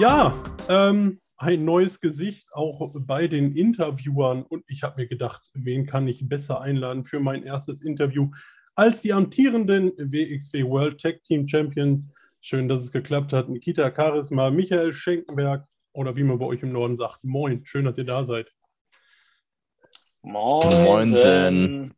Ja, 0.00 0.32
ähm, 0.70 1.20
ein 1.36 1.66
neues 1.66 2.00
Gesicht 2.00 2.48
auch 2.54 2.90
bei 2.94 3.28
den 3.28 3.54
Interviewern. 3.54 4.44
Und 4.44 4.64
ich 4.66 4.82
habe 4.82 5.02
mir 5.02 5.06
gedacht, 5.06 5.50
wen 5.52 5.84
kann 5.84 6.08
ich 6.08 6.26
besser 6.26 6.62
einladen 6.62 7.04
für 7.04 7.20
mein 7.20 7.42
erstes 7.42 7.82
Interview 7.82 8.30
als 8.74 9.02
die 9.02 9.12
amtierenden 9.12 9.92
WXW 9.98 10.64
World 10.64 11.02
Tag 11.02 11.22
Team 11.24 11.46
Champions. 11.46 12.16
Schön, 12.40 12.66
dass 12.66 12.80
es 12.80 12.92
geklappt 12.92 13.34
hat. 13.34 13.50
Nikita 13.50 13.92
Charisma, 13.94 14.48
Michael 14.48 14.94
Schenkenberg 14.94 15.66
oder 15.92 16.16
wie 16.16 16.24
man 16.24 16.38
bei 16.38 16.46
euch 16.46 16.62
im 16.62 16.72
Norden 16.72 16.96
sagt, 16.96 17.22
moin. 17.22 17.60
Schön, 17.66 17.84
dass 17.84 17.98
ihr 17.98 18.04
da 18.04 18.24
seid. 18.24 18.54
Moin. 20.22 20.82
Moinsen. 20.82 21.94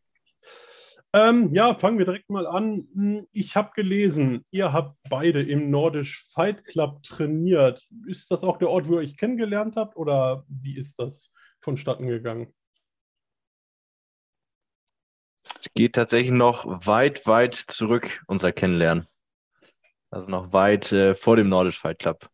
Ähm, 1.15 1.53
ja, 1.53 1.75
fangen 1.75 1.99
wir 1.99 2.07
direkt 2.07 2.31
mal 2.31 2.47
an. 2.47 2.89
Hm, 2.95 3.27
ich 3.33 3.55
habe 3.55 3.73
gelesen, 3.75 4.47
ihr 4.51 4.73
habt 4.73 4.97
beide 5.11 5.43
im 5.43 5.71
Nordisch 5.71 6.25
Fight 6.33 6.65
Club 6.65 7.03
trainiert. 7.03 7.87
Ist 8.07 8.31
das 8.31 8.43
auch 8.43 8.57
der 8.57 8.71
Ort, 8.71 8.89
wo 8.89 8.95
ihr 8.95 9.01
euch 9.01 9.19
kennengelernt 9.19 9.77
habt 9.77 9.97
oder 9.97 10.45
wie 10.49 10.77
ist 10.79 10.99
das 10.99 11.31
vonstatten 11.61 12.07
gegangen? 12.07 12.55
Es 15.45 15.69
geht 15.75 15.95
tatsächlich 15.95 16.33
noch 16.33 16.65
weit, 16.87 17.27
weit 17.27 17.55
zurück, 17.55 18.23
unser 18.27 18.53
Kennenlernen. 18.53 19.07
Also 20.11 20.31
noch 20.31 20.53
weit 20.53 20.93
äh, 20.93 21.15
vor 21.15 21.37
dem 21.37 21.51
Nordisch 21.51 21.79
Fight 21.79 21.99
Club. 21.99 22.29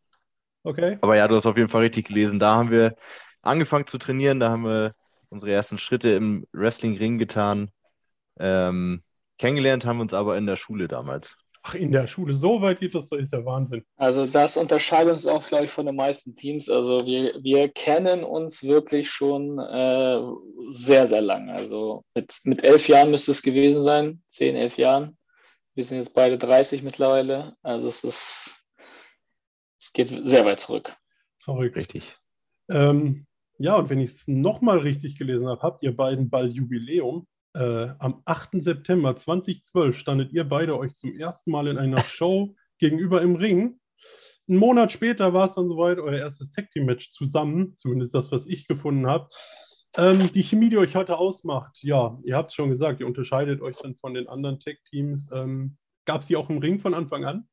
Okay. 0.62 0.98
Aber 1.00 1.16
ja, 1.16 1.26
du 1.26 1.34
hast 1.34 1.46
auf 1.46 1.56
jeden 1.56 1.68
Fall 1.68 1.82
richtig 1.82 2.08
gelesen. 2.08 2.38
Da 2.38 2.54
haben 2.54 2.70
wir 2.70 2.94
angefangen 3.42 3.86
zu 3.86 3.98
trainieren, 3.98 4.38
da 4.38 4.50
haben 4.50 4.64
wir 4.64 4.94
unsere 5.30 5.52
ersten 5.52 5.78
Schritte 5.78 6.10
im 6.10 6.46
Wrestling-Ring 6.52 7.18
getan. 7.18 7.70
Ähm, 8.38 9.02
kennengelernt 9.38 9.84
haben 9.84 9.98
wir 9.98 10.02
uns 10.02 10.14
aber 10.14 10.36
in 10.36 10.46
der 10.46 10.56
Schule 10.56 10.88
damals. 10.88 11.36
Ach, 11.62 11.74
in 11.74 11.92
der 11.92 12.06
Schule, 12.06 12.34
so 12.34 12.62
weit 12.62 12.80
geht 12.80 12.94
das, 12.94 13.08
so 13.08 13.16
ist 13.16 13.32
der 13.32 13.44
Wahnsinn. 13.44 13.84
Also 13.96 14.26
das 14.26 14.56
unterscheidet 14.56 15.12
uns 15.12 15.26
auch, 15.26 15.46
glaube 15.46 15.64
ich, 15.64 15.70
von 15.70 15.86
den 15.86 15.96
meisten 15.96 16.36
Teams. 16.36 16.68
Also 16.68 17.04
wir, 17.04 17.34
wir 17.42 17.68
kennen 17.68 18.24
uns 18.24 18.62
wirklich 18.62 19.10
schon 19.10 19.58
äh, 19.58 20.20
sehr, 20.70 21.06
sehr 21.08 21.20
lange. 21.20 21.52
Also 21.52 22.04
mit, 22.14 22.32
mit 22.44 22.64
elf 22.64 22.88
Jahren 22.88 23.10
müsste 23.10 23.32
es 23.32 23.42
gewesen 23.42 23.84
sein, 23.84 24.22
zehn, 24.30 24.56
elf 24.56 24.78
Jahren. 24.78 25.18
Wir 25.74 25.84
sind 25.84 25.98
jetzt 25.98 26.14
beide 26.14 26.38
30 26.38 26.82
mittlerweile. 26.82 27.54
Also 27.62 27.88
es 27.88 28.04
ist, 28.04 28.56
es 29.80 29.92
geht 29.92 30.08
sehr 30.08 30.44
weit 30.44 30.60
zurück. 30.60 30.96
Verrückt. 31.38 31.76
Richtig. 31.76 32.16
Ähm, 32.70 33.26
ja, 33.58 33.76
und 33.76 33.90
wenn 33.90 33.98
ich 33.98 34.10
es 34.10 34.28
nochmal 34.28 34.78
richtig 34.78 35.18
gelesen 35.18 35.48
habe, 35.48 35.62
habt 35.62 35.82
ihr 35.82 35.96
beiden 35.96 36.30
bald 36.30 36.52
Jubiläum. 36.52 37.26
Äh, 37.54 37.88
am 37.98 38.22
8. 38.24 38.60
September 38.60 39.16
2012 39.16 39.96
standet 39.96 40.32
ihr 40.32 40.44
beide 40.44 40.78
euch 40.78 40.94
zum 40.94 41.14
ersten 41.14 41.50
Mal 41.50 41.68
in 41.68 41.78
einer 41.78 42.02
Show 42.04 42.54
gegenüber 42.78 43.22
im 43.22 43.36
Ring. 43.36 43.80
Einen 44.48 44.58
Monat 44.58 44.92
später 44.92 45.34
war 45.34 45.48
es 45.48 45.54
dann 45.54 45.68
soweit, 45.68 45.98
euer 45.98 46.18
erstes 46.18 46.50
Tag 46.50 46.70
Team 46.70 46.86
Match 46.86 47.10
zusammen, 47.10 47.76
zumindest 47.76 48.14
das, 48.14 48.32
was 48.32 48.46
ich 48.46 48.66
gefunden 48.66 49.06
habe. 49.06 49.28
Ähm, 49.96 50.30
die 50.32 50.42
Chemie, 50.42 50.70
die 50.70 50.78
euch 50.78 50.94
heute 50.94 51.18
ausmacht, 51.18 51.82
ja, 51.82 52.18
ihr 52.24 52.36
habt 52.36 52.50
es 52.50 52.54
schon 52.54 52.70
gesagt, 52.70 53.00
ihr 53.00 53.06
unterscheidet 53.06 53.60
euch 53.60 53.76
dann 53.76 53.96
von 53.96 54.14
den 54.14 54.28
anderen 54.28 54.58
Tag 54.58 54.76
Teams. 54.84 55.28
Ähm, 55.32 55.76
Gab 56.04 56.22
es 56.22 56.28
die 56.28 56.36
auch 56.36 56.48
im 56.48 56.58
Ring 56.58 56.78
von 56.78 56.94
Anfang 56.94 57.26
an? 57.26 57.48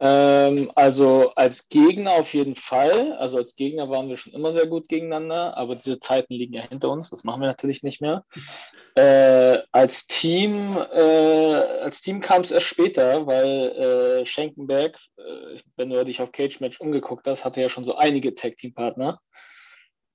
Ähm, 0.00 0.70
also 0.76 1.32
als 1.34 1.68
Gegner 1.68 2.12
auf 2.12 2.32
jeden 2.32 2.54
Fall. 2.54 3.14
Also 3.14 3.36
als 3.36 3.56
Gegner 3.56 3.90
waren 3.90 4.08
wir 4.08 4.16
schon 4.16 4.32
immer 4.32 4.52
sehr 4.52 4.66
gut 4.66 4.88
gegeneinander, 4.88 5.56
aber 5.56 5.76
diese 5.76 5.98
Zeiten 5.98 6.34
liegen 6.34 6.54
ja 6.54 6.62
hinter 6.62 6.90
uns. 6.90 7.10
Das 7.10 7.24
machen 7.24 7.40
wir 7.40 7.48
natürlich 7.48 7.82
nicht 7.82 8.00
mehr. 8.00 8.24
Äh, 8.94 9.62
als 9.72 10.06
Team, 10.06 10.76
äh, 10.76 11.54
als 11.82 12.00
Team 12.00 12.20
kam 12.20 12.42
es 12.42 12.50
erst 12.50 12.66
später, 12.66 13.26
weil 13.26 14.22
äh, 14.22 14.26
Schenkenberg, 14.26 14.96
äh, 15.16 15.60
wenn 15.76 15.90
du 15.90 16.04
dich 16.04 16.20
auf 16.20 16.32
Cage 16.32 16.60
Match 16.60 16.80
umgeguckt 16.80 17.26
hast, 17.26 17.44
hatte 17.44 17.60
ja 17.60 17.68
schon 17.68 17.84
so 17.84 17.96
einige 17.96 18.34
Tag 18.34 18.56
Team 18.56 18.74
Partner. 18.74 19.20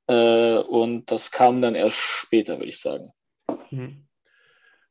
Äh, 0.08 0.58
und 0.58 1.12
das 1.12 1.32
kam 1.32 1.62
dann 1.62 1.76
erst 1.76 1.98
später, 1.98 2.58
würde 2.58 2.70
ich 2.70 2.80
sagen. 2.80 3.12
Mhm. 3.70 4.08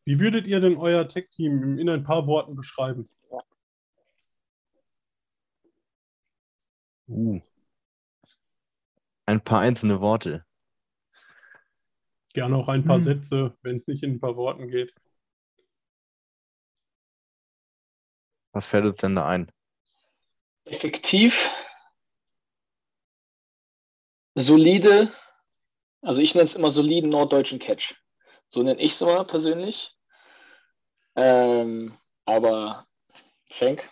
Wie 0.05 0.21
würdet 0.21 0.47
ihr 0.47 0.61
denn 0.61 0.77
euer 0.77 1.09
Tag 1.09 1.31
Team 1.31 1.79
in 1.79 1.89
ein 1.89 2.03
paar 2.03 2.27
Worten 2.27 2.57
beschreiben? 2.57 3.09
Uh. 7.13 7.41
Ein 9.27 9.45
paar 9.45 9.61
einzelne 9.61 10.01
Worte. 10.01 10.45
Gerne 12.33 12.57
auch 12.57 12.69
ein 12.69 12.85
paar 12.85 12.97
hm. 12.97 13.05
Sätze, 13.05 13.57
wenn 13.61 13.77
es 13.77 13.87
nicht 13.87 14.03
in 14.03 14.13
ein 14.13 14.21
paar 14.21 14.37
Worten 14.37 14.69
geht. 14.69 14.95
Was 18.53 18.67
fällt 18.67 18.87
uns 18.87 18.97
denn 18.97 19.15
da 19.15 19.27
ein? 19.27 19.53
Effektiv, 20.65 21.51
solide, 24.35 25.13
also 26.01 26.21
ich 26.21 26.35
nenne 26.35 26.47
es 26.47 26.55
immer 26.55 26.71
soliden 26.71 27.11
norddeutschen 27.11 27.59
Catch. 27.59 27.95
So 28.49 28.63
nenne 28.63 28.81
ich 28.81 28.93
es 28.93 29.01
immer 29.01 29.25
persönlich. 29.25 29.95
Ähm, 31.17 31.99
aber 32.25 32.87
Schenk. 33.51 33.91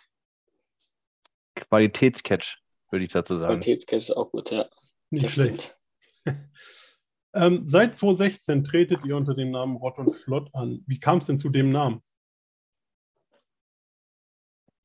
Qualitätscatch 1.55 2.63
würde 2.91 3.05
ich 3.05 3.12
dazu 3.12 3.39
sagen. 3.39 3.61
Qualitätscache 3.61 3.97
ist 3.97 4.17
auch 4.17 4.31
gut, 4.31 4.51
ja. 4.51 4.69
Nicht 5.11 5.27
das 5.27 5.33
schlecht. 5.33 5.77
ähm, 7.34 7.62
seit 7.65 7.95
2016 7.95 8.65
tretet 8.65 9.05
ihr 9.05 9.17
unter 9.17 9.34
dem 9.34 9.51
Namen 9.51 9.77
Rott 9.77 9.99
und 9.99 10.12
Flott 10.12 10.55
an. 10.55 10.83
Wie 10.87 11.01
kam 11.01 11.19
es 11.19 11.27
denn 11.27 11.39
zu 11.39 11.49
dem 11.49 11.71
Namen? 11.71 12.03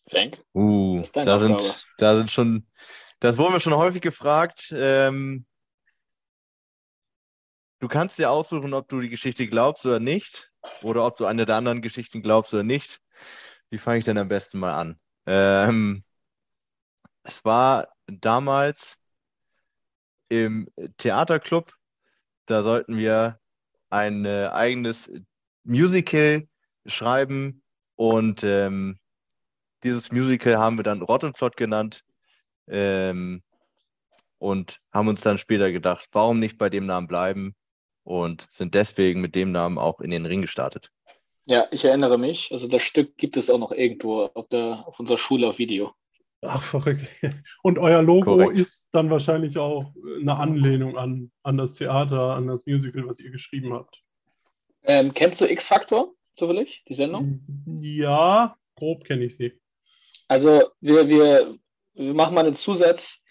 Frank? 0.09 0.43
Uh, 0.53 1.03
da 1.13 1.39
sind, 1.39 1.87
da 1.97 2.15
sind 2.15 2.29
schon, 2.29 2.67
das 3.19 3.37
wurden 3.37 3.53
wir 3.53 3.59
schon 3.59 3.75
häufig 3.75 4.01
gefragt. 4.01 4.71
Ähm, 4.75 5.45
du 7.79 7.87
kannst 7.87 8.19
dir 8.19 8.29
aussuchen, 8.29 8.73
ob 8.73 8.87
du 8.87 8.99
die 8.99 9.09
Geschichte 9.09 9.47
glaubst 9.47 9.85
oder 9.85 9.99
nicht, 9.99 10.51
oder 10.83 11.05
ob 11.05 11.17
du 11.17 11.25
eine 11.25 11.45
der 11.45 11.55
anderen 11.55 11.81
Geschichten 11.81 12.21
glaubst 12.21 12.53
oder 12.53 12.63
nicht. 12.63 13.01
Wie 13.71 13.79
fange 13.79 13.99
ich 13.99 14.05
denn 14.05 14.17
am 14.17 14.27
besten 14.27 14.59
mal 14.59 14.73
an? 14.73 14.99
Ähm, 15.25 16.03
es 17.23 17.43
war 17.43 17.94
damals 18.07 18.97
im 20.29 20.69
Theaterclub. 20.97 21.73
Da 22.45 22.63
sollten 22.63 22.97
wir 22.97 23.39
ein 23.89 24.25
äh, 24.25 24.49
eigenes 24.51 25.09
Musical 25.63 26.47
schreiben 26.85 27.63
und 27.95 28.43
ähm, 28.43 28.99
dieses 29.83 30.11
Musical 30.11 30.57
haben 30.57 30.77
wir 30.77 30.83
dann 30.83 31.01
Rott 31.01 31.23
und 31.23 31.37
Flott 31.37 31.57
genannt 31.57 32.03
ähm, 32.67 33.41
und 34.37 34.79
haben 34.91 35.07
uns 35.07 35.21
dann 35.21 35.37
später 35.37 35.71
gedacht, 35.71 36.07
warum 36.11 36.39
nicht 36.39 36.57
bei 36.57 36.69
dem 36.69 36.85
Namen 36.85 37.07
bleiben 37.07 37.55
und 38.03 38.47
sind 38.51 38.73
deswegen 38.73 39.21
mit 39.21 39.35
dem 39.35 39.51
Namen 39.51 39.77
auch 39.77 39.99
in 40.01 40.11
den 40.11 40.25
Ring 40.25 40.41
gestartet. 40.41 40.91
Ja, 41.45 41.67
ich 41.71 41.85
erinnere 41.85 42.17
mich. 42.17 42.49
Also 42.51 42.67
das 42.67 42.81
Stück 42.81 43.17
gibt 43.17 43.37
es 43.37 43.49
auch 43.49 43.59
noch 43.59 43.71
irgendwo 43.71 44.23
auf, 44.25 44.47
der, 44.47 44.83
auf 44.87 44.99
unserer 44.99 45.19
Schule 45.19 45.47
auf 45.47 45.59
Video. 45.59 45.93
Ach, 46.41 46.61
verrückt. 46.61 47.07
Und 47.63 47.79
euer 47.79 48.01
Logo 48.01 48.37
Korrekt. 48.37 48.59
ist 48.59 48.89
dann 48.91 49.09
wahrscheinlich 49.09 49.57
auch 49.57 49.93
eine 50.19 50.37
Anlehnung 50.37 50.97
an, 50.97 51.31
an 51.43 51.57
das 51.57 51.73
Theater, 51.73 52.35
an 52.35 52.47
das 52.47 52.65
Musical, 52.65 53.07
was 53.07 53.19
ihr 53.19 53.31
geschrieben 53.31 53.73
habt. 53.73 54.01
Ähm, 54.83 55.13
kennst 55.13 55.41
du 55.41 55.49
X-Factor 55.49 56.13
zufällig, 56.35 56.83
die 56.87 56.93
Sendung? 56.93 57.41
Ja, 57.81 58.55
grob 58.75 59.03
kenne 59.05 59.25
ich 59.25 59.35
sie. 59.35 59.59
Also 60.27 60.69
wir, 60.81 61.07
wir, 61.07 61.55
wir 61.93 62.13
machen 62.13 62.35
mal 62.35 62.45
einen 62.45 62.55
Zusatz, 62.55 63.21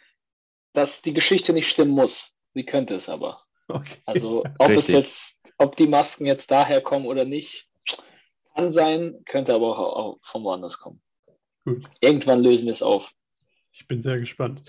dass 0.72 1.02
die 1.02 1.14
Geschichte 1.14 1.52
nicht 1.52 1.68
stimmen 1.68 1.92
muss. 1.92 2.34
Sie 2.54 2.64
könnte 2.64 2.94
es 2.94 3.08
aber. 3.08 3.42
Okay. 3.68 3.96
Also 4.06 4.44
ob 4.58 4.68
Richtig. 4.68 4.78
es 4.78 4.88
jetzt, 4.88 5.38
ob 5.58 5.76
die 5.76 5.86
Masken 5.86 6.26
jetzt 6.26 6.50
daher 6.50 6.80
kommen 6.80 7.06
oder 7.06 7.24
nicht, 7.24 7.68
kann 8.54 8.70
sein, 8.70 9.22
könnte 9.26 9.54
aber 9.54 9.78
auch, 9.78 9.96
auch 9.96 10.18
von 10.22 10.44
woanders 10.44 10.78
kommen. 10.78 11.00
Gut. 11.64 11.88
Irgendwann 12.00 12.40
lösen 12.40 12.66
wir 12.66 12.72
es 12.72 12.82
auf. 12.82 13.10
Ich 13.72 13.86
bin 13.88 14.02
sehr 14.02 14.18
gespannt. 14.18 14.62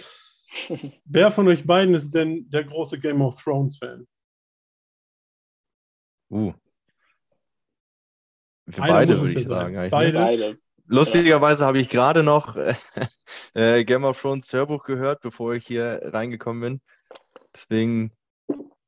Wer 1.06 1.32
von 1.32 1.48
euch 1.48 1.66
beiden 1.66 1.94
ist 1.94 2.12
denn 2.12 2.50
der 2.50 2.64
große 2.64 2.98
Game 2.98 3.22
of 3.22 3.42
Thrones-Fan? 3.42 4.08
Uh. 6.30 6.54
Wir 8.66 8.78
beide, 8.78 9.22
würde 9.22 9.40
ich 9.40 9.48
sagen. 9.48 9.76
Ne? 9.76 9.90
Beide. 9.90 10.18
beide. 10.18 10.58
Lustigerweise 10.88 11.66
habe 11.66 11.80
ich 11.80 11.90
gerade 11.90 12.24
noch 12.24 12.56
äh, 13.54 13.84
Game 13.84 14.04
of 14.04 14.20
Thrones 14.20 14.52
Hörbuch 14.54 14.84
gehört, 14.84 15.22
bevor 15.22 15.54
ich 15.54 15.66
hier 15.66 16.00
reingekommen 16.04 16.62
bin. 16.62 16.82
Deswegen 17.54 18.12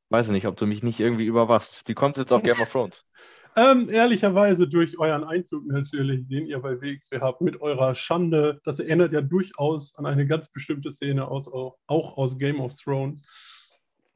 weiß 0.09 0.27
ich 0.27 0.31
nicht, 0.31 0.47
ob 0.47 0.57
du 0.57 0.65
mich 0.65 0.83
nicht 0.83 0.99
irgendwie 0.99 1.25
überwachst. 1.25 1.83
Wie 1.85 1.93
kommt 1.93 2.17
es 2.17 2.23
jetzt 2.23 2.33
auf 2.33 2.43
Game 2.43 2.59
of 2.61 2.71
Thrones? 2.71 3.03
Ähm, 3.57 3.89
ehrlicherweise 3.89 4.67
durch 4.67 4.99
euren 4.99 5.23
Einzug 5.23 5.65
natürlich, 5.65 6.27
den 6.27 6.45
ihr 6.45 6.59
bei 6.59 6.79
WXW 6.79 7.19
habt, 7.19 7.41
mit 7.41 7.59
eurer 7.59 7.95
Schande. 7.95 8.61
Das 8.63 8.79
erinnert 8.79 9.13
ja 9.13 9.21
durchaus 9.21 9.97
an 9.97 10.05
eine 10.05 10.27
ganz 10.27 10.49
bestimmte 10.49 10.91
Szene 10.91 11.27
aus, 11.27 11.51
auch 11.51 12.17
aus 12.17 12.37
Game 12.37 12.59
of 12.59 12.75
Thrones. 12.77 13.23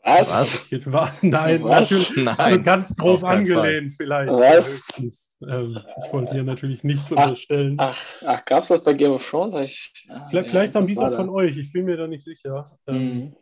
Was? 0.04 0.86
War, 0.86 1.14
nein, 1.22 1.64
Was? 1.64 1.90
natürlich. 1.90 2.16
Nein, 2.18 2.38
also 2.38 2.62
ganz 2.62 2.96
grob 2.96 3.24
angelehnt 3.24 3.94
Fall. 3.94 3.98
vielleicht. 3.98 4.32
Was? 4.32 5.00
Ähm, 5.48 5.80
ich 6.06 6.14
wollte 6.14 6.34
hier 6.34 6.44
natürlich 6.44 6.84
nichts 6.84 7.12
unterstellen. 7.12 7.76
Ach, 7.80 7.98
ach 8.24 8.46
gab 8.46 8.64
es 8.64 8.70
das 8.70 8.84
bei 8.84 8.94
Game 8.94 9.12
of 9.12 9.28
Thrones? 9.28 9.56
Ich, 9.66 10.06
ah, 10.08 10.28
vielleicht, 10.30 10.34
ja, 10.34 10.52
vielleicht 10.52 10.76
haben 10.76 10.86
die 10.86 10.94
es 10.94 11.00
auch 11.00 11.16
von 11.16 11.30
euch, 11.30 11.58
ich 11.58 11.72
bin 11.72 11.86
mir 11.86 11.98
da 11.98 12.06
nicht 12.06 12.24
sicher. 12.24 12.78
Ähm, 12.86 13.34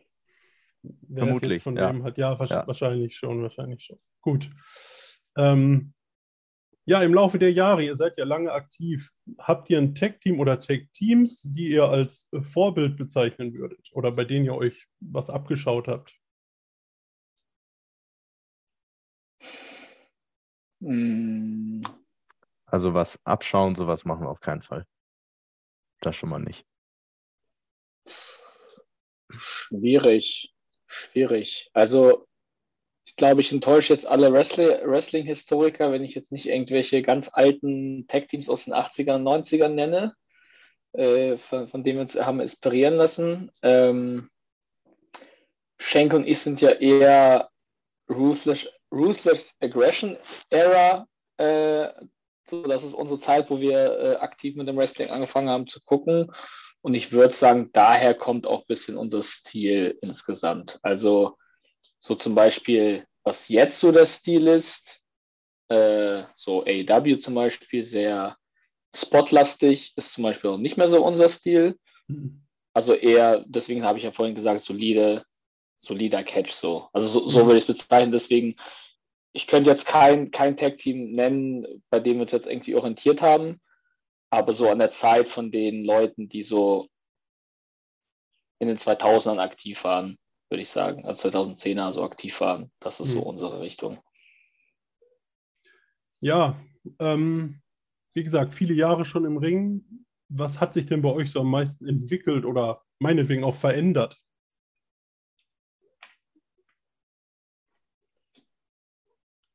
mhm. 0.82 1.14
Vermutlich. 1.14 1.62
von 1.62 1.76
ja. 1.76 1.92
dem 1.92 2.04
hat, 2.04 2.16
ja, 2.16 2.32
ja, 2.42 2.66
wahrscheinlich 2.66 3.16
schon, 3.16 3.42
wahrscheinlich 3.42 3.84
schon. 3.84 3.98
Gut. 4.22 4.48
Ähm, 5.36 5.92
ja, 6.86 7.00
im 7.02 7.14
Laufe 7.14 7.38
der 7.38 7.52
Jahre, 7.52 7.84
ihr 7.84 7.94
seid 7.96 8.16
ja 8.18 8.24
lange 8.24 8.52
aktiv, 8.52 9.12
habt 9.38 9.70
ihr 9.70 9.78
ein 9.78 9.94
Tech-Team 9.94 10.40
oder 10.40 10.58
Tech-Teams, 10.58 11.42
die 11.42 11.70
ihr 11.70 11.84
als 11.84 12.28
Vorbild 12.40 12.96
bezeichnen 12.96 13.54
würdet 13.54 13.90
oder 13.92 14.10
bei 14.10 14.24
denen 14.24 14.46
ihr 14.46 14.54
euch 14.56 14.88
was 15.00 15.30
abgeschaut 15.30 15.88
habt? 15.88 16.12
Hm. 20.82 21.82
Also 22.66 22.94
was 22.94 23.18
abschauen, 23.24 23.74
sowas 23.74 24.04
machen 24.04 24.22
wir 24.22 24.30
auf 24.30 24.40
keinen 24.40 24.62
Fall. 24.62 24.86
Das 26.00 26.16
schon 26.16 26.30
mal 26.30 26.38
nicht. 26.38 26.66
Schwierig, 29.28 30.54
schwierig. 30.86 31.70
Also 31.72 32.26
glaube, 33.20 33.42
ich 33.42 33.52
enttäusche 33.52 33.92
jetzt 33.92 34.06
alle 34.06 34.32
Wrestling-Historiker, 34.32 35.92
wenn 35.92 36.02
ich 36.02 36.14
jetzt 36.14 36.32
nicht 36.32 36.46
irgendwelche 36.46 37.02
ganz 37.02 37.28
alten 37.30 38.06
Tag-Teams 38.08 38.48
aus 38.48 38.64
den 38.64 38.72
80ern 38.72 39.16
und 39.16 39.44
90ern 39.44 39.68
nenne, 39.68 40.14
äh, 40.92 41.36
von, 41.36 41.68
von, 41.68 41.84
denen 41.84 41.98
wir 41.98 42.02
uns 42.04 42.14
haben 42.14 42.40
inspirieren 42.40 42.94
lassen. 42.94 43.52
Ähm, 43.62 44.30
Schenk 45.76 46.14
und 46.14 46.26
ich 46.26 46.38
sind 46.38 46.62
ja 46.62 46.70
eher 46.70 47.50
Ruthless, 48.08 48.66
Ruthless 48.90 49.52
Aggression 49.60 50.16
Era. 50.48 51.06
Äh, 51.36 51.88
so, 52.48 52.62
das 52.62 52.84
ist 52.84 52.94
unsere 52.94 53.20
Zeit, 53.20 53.50
wo 53.50 53.60
wir 53.60 53.98
äh, 53.98 54.16
aktiv 54.16 54.56
mit 54.56 54.66
dem 54.66 54.78
Wrestling 54.78 55.10
angefangen 55.10 55.50
haben 55.50 55.66
zu 55.66 55.82
gucken. 55.82 56.32
Und 56.80 56.94
ich 56.94 57.12
würde 57.12 57.34
sagen, 57.34 57.68
daher 57.74 58.14
kommt 58.14 58.46
auch 58.46 58.60
ein 58.60 58.66
bisschen 58.66 58.96
unser 58.96 59.22
Stil 59.22 59.98
insgesamt. 60.00 60.78
Also 60.80 61.36
so 61.98 62.14
zum 62.14 62.34
Beispiel, 62.34 63.04
was 63.24 63.48
jetzt 63.48 63.80
so 63.80 63.92
der 63.92 64.06
Stil 64.06 64.46
ist, 64.46 65.02
äh, 65.68 66.24
so 66.36 66.64
AEW 66.64 67.16
zum 67.16 67.34
Beispiel, 67.34 67.84
sehr 67.84 68.36
spotlastig, 68.94 69.92
ist 69.96 70.12
zum 70.12 70.24
Beispiel 70.24 70.50
auch 70.50 70.58
nicht 70.58 70.76
mehr 70.76 70.90
so 70.90 71.04
unser 71.04 71.28
Stil. 71.28 71.78
Mhm. 72.08 72.42
Also 72.72 72.94
eher, 72.94 73.44
deswegen 73.46 73.84
habe 73.84 73.98
ich 73.98 74.04
ja 74.04 74.12
vorhin 74.12 74.34
gesagt, 74.34 74.64
solide, 74.64 75.24
solider 75.82 76.22
Catch 76.22 76.52
so. 76.52 76.88
Also 76.92 77.08
so, 77.08 77.28
so 77.28 77.44
mhm. 77.44 77.46
würde 77.46 77.58
ich 77.58 77.68
es 77.68 77.78
bezeichnen. 77.78 78.12
Deswegen, 78.12 78.56
ich 79.32 79.46
könnte 79.46 79.70
jetzt 79.70 79.86
kein, 79.86 80.30
kein 80.30 80.56
Tag-Team 80.56 81.12
nennen, 81.12 81.82
bei 81.90 82.00
dem 82.00 82.16
wir 82.16 82.22
uns 82.22 82.32
jetzt 82.32 82.46
irgendwie 82.46 82.74
orientiert 82.74 83.20
haben, 83.20 83.60
aber 84.30 84.54
so 84.54 84.68
an 84.68 84.78
der 84.78 84.92
Zeit 84.92 85.28
von 85.28 85.50
den 85.50 85.84
Leuten, 85.84 86.28
die 86.28 86.42
so 86.42 86.88
in 88.60 88.68
den 88.68 88.78
2000ern 88.78 89.38
aktiv 89.38 89.82
waren, 89.84 90.18
würde 90.50 90.62
ich 90.62 90.70
sagen. 90.70 91.04
Also 91.06 91.28
2010er 91.28 91.92
so 91.92 92.02
aktiv 92.02 92.40
waren. 92.40 92.70
Das 92.80 93.00
ist 93.00 93.08
mhm. 93.08 93.12
so 93.12 93.22
unsere 93.22 93.60
Richtung. 93.60 94.02
Ja, 96.20 96.60
ähm, 96.98 97.62
wie 98.12 98.24
gesagt, 98.24 98.52
viele 98.52 98.74
Jahre 98.74 99.04
schon 99.04 99.24
im 99.24 99.36
Ring. 99.36 100.06
Was 100.28 100.60
hat 100.60 100.74
sich 100.74 100.86
denn 100.86 101.02
bei 101.02 101.10
euch 101.10 101.30
so 101.30 101.40
am 101.40 101.50
meisten 101.50 101.86
entwickelt 101.86 102.44
oder 102.44 102.82
meinetwegen 102.98 103.44
auch 103.44 103.54
verändert? 103.56 104.20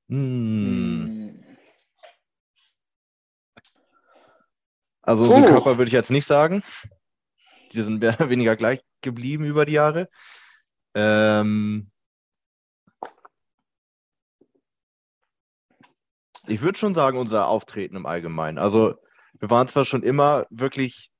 Hm. 0.09 1.44
Also 5.01 5.25
unsere 5.25 5.44
Körper 5.44 5.77
würde 5.77 5.89
ich 5.89 5.94
jetzt 5.94 6.12
nicht 6.12 6.25
sagen. 6.25 6.63
Die 7.71 7.81
sind 7.81 8.00
mehr 8.00 8.15
oder 8.15 8.30
weniger 8.30 8.56
gleich 8.56 8.81
geblieben 9.01 9.45
über 9.45 9.65
die 9.65 9.74
Jahre. 9.74 10.09
Ähm, 10.95 11.92
ich 16.47 16.62
würde 16.62 16.77
schon 16.77 16.94
sagen, 16.94 17.18
unser 17.18 17.47
Auftreten 17.47 17.95
im 17.95 18.06
Allgemeinen. 18.06 18.57
Also 18.57 18.95
wir 19.39 19.50
waren 19.50 19.68
zwar 19.68 19.86
schon 19.86 20.03
immer 20.03 20.45
wirklich 20.50 21.12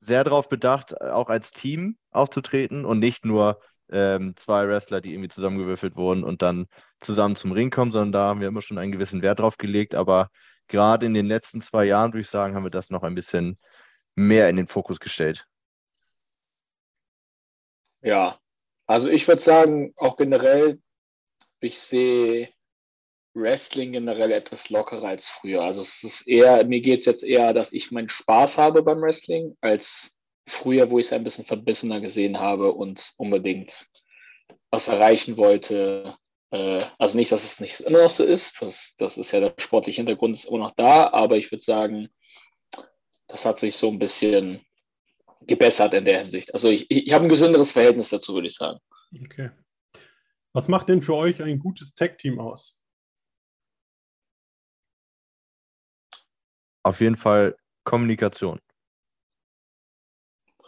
sehr 0.00 0.24
darauf 0.24 0.48
bedacht, 0.48 1.00
auch 1.00 1.28
als 1.28 1.52
Team 1.52 1.98
aufzutreten 2.10 2.84
und 2.84 2.98
nicht 2.98 3.24
nur 3.24 3.60
ähm, 3.90 4.34
zwei 4.36 4.66
Wrestler, 4.68 5.00
die 5.00 5.12
irgendwie 5.12 5.28
zusammengewürfelt 5.28 5.96
wurden 5.96 6.24
und 6.24 6.42
dann 6.42 6.66
zusammen 7.00 7.36
zum 7.36 7.52
Ring 7.52 7.70
kommen, 7.70 7.92
sondern 7.92 8.12
da 8.12 8.28
haben 8.28 8.40
wir 8.40 8.48
immer 8.48 8.62
schon 8.62 8.78
einen 8.78 8.92
gewissen 8.92 9.22
Wert 9.22 9.40
drauf 9.40 9.58
gelegt. 9.58 9.94
Aber 9.94 10.30
gerade 10.68 11.06
in 11.06 11.14
den 11.14 11.26
letzten 11.26 11.60
zwei 11.60 11.84
Jahren, 11.84 12.12
würde 12.12 12.22
ich 12.22 12.28
sagen, 12.28 12.54
haben 12.54 12.64
wir 12.64 12.70
das 12.70 12.90
noch 12.90 13.02
ein 13.02 13.14
bisschen 13.14 13.58
mehr 14.14 14.48
in 14.48 14.56
den 14.56 14.68
Fokus 14.68 15.00
gestellt. 15.00 15.46
Ja, 18.02 18.39
also 18.90 19.08
ich 19.08 19.28
würde 19.28 19.40
sagen, 19.40 19.94
auch 19.96 20.16
generell, 20.16 20.80
ich 21.60 21.78
sehe 21.78 22.48
Wrestling 23.34 23.92
generell 23.92 24.32
etwas 24.32 24.68
lockerer 24.68 25.06
als 25.06 25.28
früher. 25.28 25.62
Also 25.62 25.82
es 25.82 26.02
ist 26.02 26.26
eher, 26.26 26.64
mir 26.64 26.80
geht 26.80 27.00
es 27.00 27.06
jetzt 27.06 27.22
eher, 27.22 27.54
dass 27.54 27.72
ich 27.72 27.92
meinen 27.92 28.08
Spaß 28.08 28.58
habe 28.58 28.82
beim 28.82 29.00
Wrestling, 29.00 29.56
als 29.60 30.10
früher, 30.44 30.90
wo 30.90 30.98
ich 30.98 31.06
es 31.06 31.12
ein 31.12 31.22
bisschen 31.22 31.44
verbissener 31.44 32.00
gesehen 32.00 32.40
habe 32.40 32.72
und 32.72 33.12
unbedingt 33.16 33.86
was 34.72 34.88
erreichen 34.88 35.36
wollte. 35.36 36.16
Äh, 36.50 36.84
also 36.98 37.16
nicht, 37.16 37.30
dass 37.30 37.44
es 37.44 37.60
nicht 37.60 37.78
immer 37.82 38.02
noch 38.02 38.10
so 38.10 38.24
ist, 38.24 38.60
das, 38.60 38.96
das 38.98 39.18
ist 39.18 39.30
ja 39.30 39.38
der 39.38 39.54
sportliche 39.58 39.98
Hintergrund 39.98 40.34
ist 40.34 40.46
immer 40.46 40.58
noch 40.58 40.74
da, 40.74 41.12
aber 41.12 41.36
ich 41.36 41.52
würde 41.52 41.62
sagen, 41.62 42.08
das 43.28 43.44
hat 43.44 43.60
sich 43.60 43.76
so 43.76 43.88
ein 43.88 44.00
bisschen 44.00 44.66
gebessert 45.46 45.94
in 45.94 46.04
der 46.04 46.20
Hinsicht. 46.20 46.54
Also 46.54 46.68
ich, 46.68 46.90
ich 46.90 47.12
habe 47.12 47.24
ein 47.24 47.30
gesünderes 47.30 47.72
Verhältnis 47.72 48.08
dazu, 48.08 48.34
würde 48.34 48.48
ich 48.48 48.54
sagen. 48.54 48.78
Okay. 49.24 49.50
Was 50.52 50.68
macht 50.68 50.88
denn 50.88 51.02
für 51.02 51.14
euch 51.14 51.42
ein 51.42 51.58
gutes 51.58 51.94
Tech-Team 51.94 52.40
aus? 52.40 52.80
Auf 56.82 57.00
jeden 57.00 57.16
Fall 57.16 57.56
Kommunikation. 57.84 58.60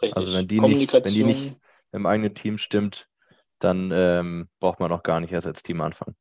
Richtig. 0.01 0.17
Also 0.17 0.33
wenn 0.33 0.47
die, 0.47 0.59
nicht, 0.59 0.93
wenn 0.93 1.13
die 1.13 1.23
nicht 1.23 1.55
im 1.91 2.05
eigenen 2.05 2.35
Team 2.35 2.57
stimmt, 2.57 3.07
dann 3.59 3.91
ähm, 3.93 4.49
braucht 4.59 4.79
man 4.79 4.91
auch 4.91 5.03
gar 5.03 5.19
nicht 5.19 5.31
erst 5.31 5.47
als 5.47 5.63
Team 5.63 5.81
anfangen. 5.81 6.15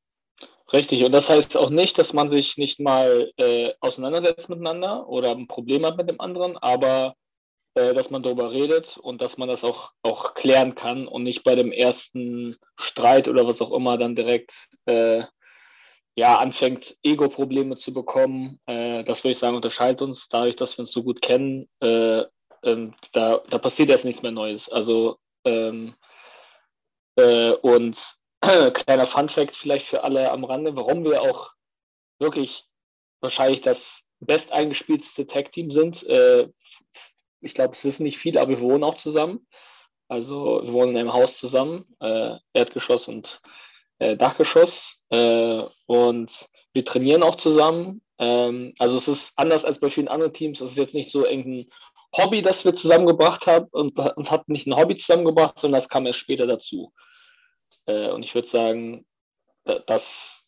Richtig, 0.73 1.05
und 1.05 1.13
das 1.13 1.29
heißt 1.29 1.57
auch 1.57 1.71
nicht, 1.71 1.99
dass 1.99 2.13
man 2.13 2.31
sich 2.31 2.57
nicht 2.57 2.81
mal 2.81 3.31
äh, 3.37 3.73
auseinandersetzt 3.81 4.49
miteinander 4.49 5.09
oder 5.09 5.33
ein 5.33 5.49
Problem 5.49 5.85
hat 5.85 5.97
mit 5.97 6.09
dem 6.09 6.21
anderen, 6.21 6.57
aber 6.57 7.15
äh, 7.75 7.95
dass 7.95 8.11
man 8.11 8.23
darüber 8.23 8.53
redet 8.53 8.99
und 8.99 9.23
dass 9.23 9.39
man 9.39 9.49
das 9.49 9.65
auch, 9.65 9.93
auch 10.03 10.35
klären 10.35 10.75
kann 10.75 11.09
und 11.09 11.23
nicht 11.23 11.45
bei 11.45 11.55
dem 11.55 11.73
ersten 11.73 12.57
Streit 12.77 13.29
oder 13.29 13.47
was 13.47 13.63
auch 13.63 13.73
immer 13.73 13.97
dann 13.99 14.17
direkt 14.17 14.69
äh, 14.87 15.25
ja, 16.15 16.37
anfängt, 16.37 16.97
Ego-Probleme 17.03 17.77
zu 17.77 17.93
bekommen. 17.93 18.61
Äh, 18.67 19.05
das 19.05 19.25
würde 19.25 19.33
ich 19.33 19.39
sagen, 19.39 19.57
unterscheidet 19.57 20.03
uns 20.03 20.29
dadurch, 20.29 20.57
dass 20.57 20.77
wir 20.77 20.83
uns 20.83 20.93
so 20.93 21.03
gut 21.03 21.23
kennen. 21.23 21.69
Äh, 21.81 22.25
ähm, 22.63 22.95
da, 23.13 23.41
da 23.49 23.59
passiert 23.59 23.89
jetzt 23.89 24.05
nichts 24.05 24.23
mehr 24.23 24.33
Neues. 24.33 24.69
Also 24.69 25.19
ähm, 25.45 25.95
äh, 27.17 27.53
und 27.53 27.99
kleiner 28.75 29.07
Fun-Fact 29.07 29.57
vielleicht 29.57 29.87
für 29.87 30.05
alle 30.05 30.31
am 30.31 30.45
Rande, 30.45 30.77
warum 30.77 31.05
wir 31.05 31.23
auch 31.23 31.53
wirklich 32.19 32.65
wahrscheinlich 33.21 33.63
das 33.63 34.03
besteingespielteste 34.21 35.27
Tag-Team 35.27 35.71
sind. 35.71 36.05
Ich 37.43 37.55
glaube, 37.55 37.75
es 37.75 37.85
wissen 37.85 38.05
nicht 38.05 38.19
viele, 38.19 38.41
aber 38.41 38.51
wir 38.51 38.61
wohnen 38.61 38.85
auch 38.85 38.97
zusammen. 38.97 39.47
Also 40.09 40.63
wir 40.65 40.73
wohnen 40.73 40.93
in 40.93 40.99
einem 40.99 41.13
Haus 41.13 41.39
zusammen, 41.39 41.87
äh, 42.01 42.37
Erdgeschoss 42.53 43.09
und 43.09 43.41
äh, 43.99 44.17
Dachgeschoss. 44.17 45.03
Äh, 45.11 45.63
und 45.87 46.49
wir 46.73 46.85
trainieren 46.85 47.23
auch 47.23 47.37
zusammen. 47.37 48.03
Ähm, 48.19 48.75
also 48.79 48.97
es 48.97 49.09
ist 49.09 49.33
anders 49.37 49.65
als 49.65 49.81
bei 49.81 49.91
vielen 49.91 50.09
anderen 50.09 50.33
Teams. 50.33 50.61
Es 50.61 50.73
ist 50.73 50.79
jetzt 50.79 50.95
nicht 50.95 51.11
so 51.11 51.27
irgendein 51.27 51.71
Hobby, 52.15 52.43
das 52.43 52.65
wir 52.65 52.77
zusammengebracht 52.77 53.47
haben 53.47 53.69
und 53.71 53.99
uns 53.99 54.31
hat 54.31 54.49
nicht 54.49 54.67
ein 54.67 54.77
Hobby 54.77 54.97
zusammengebracht, 54.97 55.59
sondern 55.59 55.81
das 55.81 55.89
kam 55.89 56.07
erst 56.07 56.19
später 56.19 56.47
dazu. 56.47 56.93
Äh, 57.87 58.11
und 58.11 58.23
ich 58.23 58.35
würde 58.35 58.49
sagen, 58.49 59.07
dass 59.65 60.45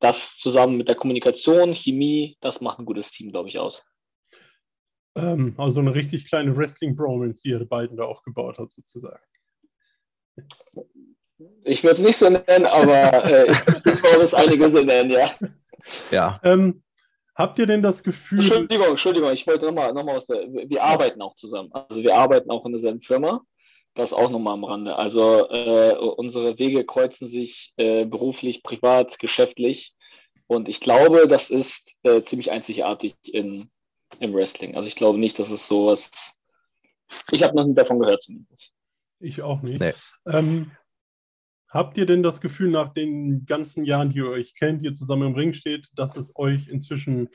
das 0.00 0.36
zusammen 0.36 0.76
mit 0.76 0.88
der 0.88 0.96
Kommunikation, 0.96 1.74
Chemie, 1.74 2.36
das 2.40 2.60
macht 2.60 2.78
ein 2.78 2.84
gutes 2.84 3.10
Team, 3.10 3.30
glaube 3.30 3.48
ich, 3.48 3.58
aus. 3.58 3.84
Ähm, 5.16 5.54
also 5.58 5.80
eine 5.80 5.94
richtig 5.94 6.26
kleine 6.26 6.56
Wrestling-Bromance, 6.56 7.42
die 7.42 7.50
ihr 7.50 7.64
beiden 7.64 7.96
da 7.96 8.04
aufgebaut 8.04 8.58
habt, 8.58 8.72
sozusagen. 8.72 9.22
Ich 11.64 11.82
würde 11.84 11.96
es 11.96 12.06
nicht 12.06 12.16
so 12.16 12.28
nennen, 12.28 12.66
aber 12.66 13.24
äh, 13.24 13.50
ich 13.50 13.64
glaube, 13.82 14.22
es 14.22 14.34
einige 14.34 14.68
so 14.68 14.82
nennen, 14.82 15.10
ja. 15.10 15.30
Ja. 16.10 16.40
Ähm, 16.42 16.82
habt 17.34 17.58
ihr 17.58 17.66
denn 17.66 17.82
das 17.82 18.02
Gefühl. 18.02 18.40
Entschuldigung, 18.40 18.88
Entschuldigung, 18.88 19.32
ich 19.32 19.46
wollte 19.46 19.66
nochmal 19.66 19.92
noch 19.92 20.04
mal 20.04 20.16
aus 20.16 20.26
der. 20.26 20.46
Wir 20.52 20.82
arbeiten 20.82 21.20
auch 21.22 21.36
zusammen. 21.36 21.70
Also 21.72 22.02
wir 22.02 22.14
arbeiten 22.14 22.50
auch 22.50 22.64
in 22.66 22.72
derselben 22.72 23.00
Firma. 23.00 23.42
Das 23.94 24.12
auch 24.12 24.30
nochmal 24.30 24.54
am 24.54 24.64
Rande. 24.64 24.96
Also 24.96 25.48
äh, 25.48 25.94
unsere 25.96 26.58
Wege 26.58 26.84
kreuzen 26.84 27.28
sich 27.28 27.72
äh, 27.76 28.04
beruflich, 28.04 28.64
privat, 28.64 29.18
geschäftlich. 29.20 29.94
Und 30.46 30.68
ich 30.68 30.80
glaube, 30.80 31.28
das 31.28 31.48
ist 31.50 31.94
äh, 32.02 32.22
ziemlich 32.22 32.50
einzigartig 32.50 33.14
in, 33.32 33.70
im 34.20 34.34
Wrestling. 34.34 34.76
Also 34.76 34.88
ich 34.88 34.96
glaube 34.96 35.18
nicht, 35.18 35.38
dass 35.38 35.50
es 35.50 35.66
sowas. 35.66 36.10
Ich 37.30 37.42
habe 37.42 37.54
noch 37.54 37.66
nie 37.66 37.74
davon 37.74 37.98
gehört 37.98 38.22
zumindest. 38.22 38.72
Ich 39.20 39.42
auch 39.42 39.62
nicht. 39.62 39.80
Nee. 39.80 39.92
Ähm, 40.26 40.72
habt 41.70 41.96
ihr 41.96 42.06
denn 42.06 42.22
das 42.22 42.40
Gefühl, 42.40 42.70
nach 42.70 42.92
den 42.92 43.46
ganzen 43.46 43.84
Jahren, 43.84 44.10
die 44.10 44.18
ihr 44.18 44.28
euch 44.28 44.54
kennt, 44.54 44.80
hier 44.80 44.94
zusammen 44.94 45.28
im 45.28 45.34
Ring 45.34 45.52
steht, 45.52 45.88
dass 45.94 46.16
es 46.16 46.34
euch 46.36 46.68
inzwischen 46.68 47.28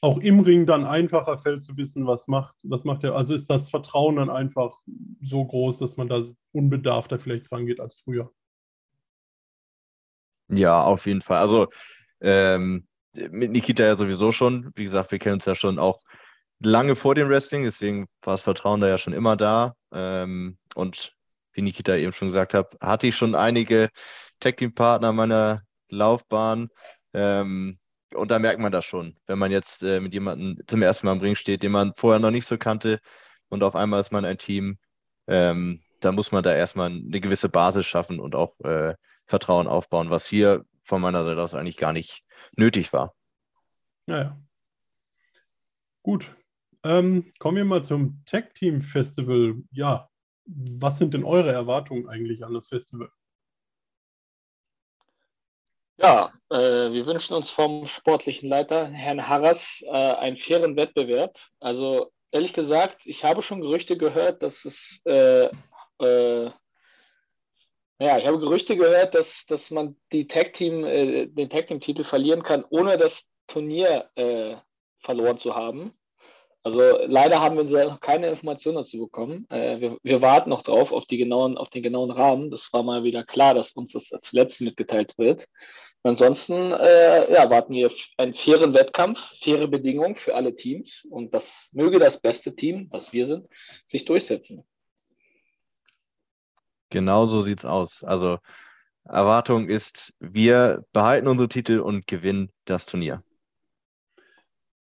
auch 0.00 0.18
im 0.18 0.40
Ring 0.40 0.66
dann 0.66 0.84
einfacher 0.84 1.38
fällt 1.38 1.64
zu 1.64 1.76
wissen, 1.76 2.06
was 2.06 2.26
macht, 2.26 2.56
was 2.62 2.84
macht 2.84 3.04
er? 3.04 3.14
Also 3.14 3.34
ist 3.34 3.48
das 3.48 3.70
Vertrauen 3.70 4.16
dann 4.16 4.30
einfach 4.30 4.78
so 5.20 5.44
groß, 5.44 5.78
dass 5.78 5.96
man 5.96 6.08
da 6.08 6.22
unbedarfter 6.50 7.18
vielleicht 7.18 7.52
rangeht 7.52 7.78
als 7.78 8.00
früher? 8.00 8.32
Ja, 10.48 10.82
auf 10.82 11.06
jeden 11.06 11.22
Fall. 11.22 11.38
Also 11.38 11.68
ähm, 12.20 12.86
mit 13.14 13.50
Nikita 13.50 13.84
ja 13.84 13.96
sowieso 13.96 14.32
schon. 14.32 14.70
Wie 14.74 14.84
gesagt, 14.84 15.12
wir 15.12 15.18
kennen 15.18 15.34
uns 15.34 15.44
ja 15.44 15.54
schon 15.54 15.78
auch 15.78 16.00
lange 16.60 16.96
vor 16.96 17.14
dem 17.14 17.28
Wrestling, 17.28 17.64
deswegen 17.64 18.06
war 18.22 18.34
das 18.34 18.42
Vertrauen 18.42 18.80
da 18.80 18.88
ja 18.88 18.98
schon 18.98 19.12
immer 19.12 19.36
da. 19.36 19.74
Ähm, 19.92 20.58
und 20.74 21.14
wie 21.52 21.62
Nikita 21.62 21.96
eben 21.96 22.12
schon 22.12 22.28
gesagt 22.28 22.54
hat, 22.54 22.76
hatte 22.80 23.06
ich 23.06 23.16
schon 23.16 23.34
einige 23.34 23.90
Tag-Team-Partner 24.40 25.12
meiner 25.12 25.62
Laufbahn. 25.88 26.68
Ähm, 27.14 27.78
und 28.14 28.30
da 28.30 28.38
merkt 28.38 28.60
man 28.60 28.72
das 28.72 28.84
schon, 28.84 29.16
wenn 29.26 29.38
man 29.38 29.50
jetzt 29.50 29.82
äh, 29.82 30.00
mit 30.00 30.12
jemandem 30.12 30.62
zum 30.66 30.82
ersten 30.82 31.06
Mal 31.06 31.14
im 31.14 31.20
Ring 31.20 31.34
steht, 31.34 31.62
den 31.62 31.72
man 31.72 31.92
vorher 31.96 32.20
noch 32.20 32.30
nicht 32.30 32.46
so 32.46 32.58
kannte 32.58 33.00
und 33.48 33.62
auf 33.62 33.74
einmal 33.74 34.00
ist 34.00 34.12
man 34.12 34.24
ein 34.24 34.38
Team, 34.38 34.78
ähm, 35.28 35.82
da 36.00 36.12
muss 36.12 36.32
man 36.32 36.42
da 36.42 36.54
erstmal 36.54 36.90
eine 36.90 37.20
gewisse 37.20 37.48
Basis 37.48 37.86
schaffen 37.86 38.20
und 38.20 38.34
auch 38.34 38.58
äh, 38.60 38.94
Vertrauen 39.26 39.66
aufbauen, 39.66 40.10
was 40.10 40.26
hier 40.26 40.64
von 40.84 41.00
meiner 41.00 41.24
Seite 41.24 41.40
aus 41.40 41.54
eigentlich 41.54 41.76
gar 41.76 41.92
nicht 41.92 42.24
nötig 42.56 42.92
war. 42.92 43.14
Naja. 44.06 44.38
Gut. 46.02 46.34
Ähm, 46.84 47.32
kommen 47.38 47.58
wir 47.58 47.64
mal 47.64 47.84
zum 47.84 48.22
Tag 48.26 48.54
Team 48.54 48.82
Festival. 48.82 49.54
Ja, 49.70 50.08
was 50.44 50.98
sind 50.98 51.14
denn 51.14 51.24
eure 51.24 51.52
Erwartungen 51.52 52.08
eigentlich 52.08 52.44
an 52.44 52.54
das 52.54 52.68
Festival? 52.68 53.08
Ja, 55.98 56.32
äh, 56.50 56.90
wir 56.92 57.06
wünschen 57.06 57.34
uns 57.34 57.50
vom 57.50 57.86
sportlichen 57.86 58.48
Leiter, 58.48 58.88
Herrn 58.88 59.28
Harras, 59.28 59.82
äh, 59.86 59.90
einen 59.90 60.36
fairen 60.36 60.74
Wettbewerb. 60.74 61.38
Also 61.60 62.10
ehrlich 62.32 62.52
gesagt, 62.52 63.02
ich 63.04 63.24
habe 63.24 63.42
schon 63.42 63.60
Gerüchte 63.60 63.96
gehört, 63.96 64.42
dass 64.42 64.64
es, 64.64 65.00
äh, 65.04 65.48
äh 66.00 66.50
ja, 68.02 68.18
ich 68.18 68.26
habe 68.26 68.38
Gerüchte 68.38 68.76
gehört, 68.76 69.14
dass, 69.14 69.46
dass 69.46 69.70
man 69.70 69.96
die 70.12 70.26
Tag 70.26 70.54
Team, 70.54 70.84
äh, 70.84 71.26
den 71.26 71.48
Tag 71.48 71.68
Team 71.68 71.80
Titel 71.80 72.04
verlieren 72.04 72.42
kann, 72.42 72.64
ohne 72.68 72.96
das 72.98 73.24
Turnier 73.46 74.10
äh, 74.16 74.56
verloren 75.00 75.38
zu 75.38 75.54
haben. 75.54 75.94
Also 76.64 76.80
leider 77.06 77.40
haben 77.40 77.56
wir 77.56 77.84
noch 77.84 78.00
keine 78.00 78.28
Informationen 78.28 78.78
dazu 78.78 78.98
bekommen. 78.98 79.46
Äh, 79.50 79.80
wir, 79.80 79.96
wir, 80.02 80.22
warten 80.22 80.50
noch 80.50 80.62
drauf, 80.62 80.92
auf, 80.92 81.06
die 81.06 81.18
genauen, 81.18 81.56
auf 81.58 81.70
den 81.70 81.82
genauen 81.82 82.10
Rahmen. 82.10 82.50
Das 82.50 82.72
war 82.72 82.82
mal 82.82 83.02
wieder 83.04 83.24
klar, 83.24 83.54
dass 83.54 83.72
uns 83.72 83.92
das 83.92 84.08
zuletzt 84.20 84.60
mitgeteilt 84.60 85.14
wird. 85.18 85.48
Ansonsten 86.04 86.72
äh, 86.72 87.32
ja, 87.32 87.48
warten 87.50 87.74
wir 87.74 87.90
einen 88.16 88.34
fairen 88.34 88.74
Wettkampf, 88.74 89.20
faire 89.40 89.68
Bedingungen 89.68 90.16
für 90.16 90.34
alle 90.34 90.56
Teams 90.56 91.06
und 91.08 91.32
das 91.32 91.70
möge 91.72 92.00
das 92.00 92.20
beste 92.20 92.54
Team, 92.56 92.88
was 92.90 93.12
wir 93.12 93.26
sind, 93.26 93.46
sich 93.86 94.04
durchsetzen. 94.04 94.64
Genau 96.92 97.26
so 97.26 97.40
sieht 97.40 97.60
es 97.60 97.64
aus. 97.64 98.04
Also 98.04 98.38
Erwartung 99.04 99.66
ist, 99.66 100.12
wir 100.20 100.84
behalten 100.92 101.26
unsere 101.26 101.48
Titel 101.48 101.80
und 101.80 102.06
gewinnen 102.06 102.52
das 102.66 102.84
Turnier. 102.84 103.24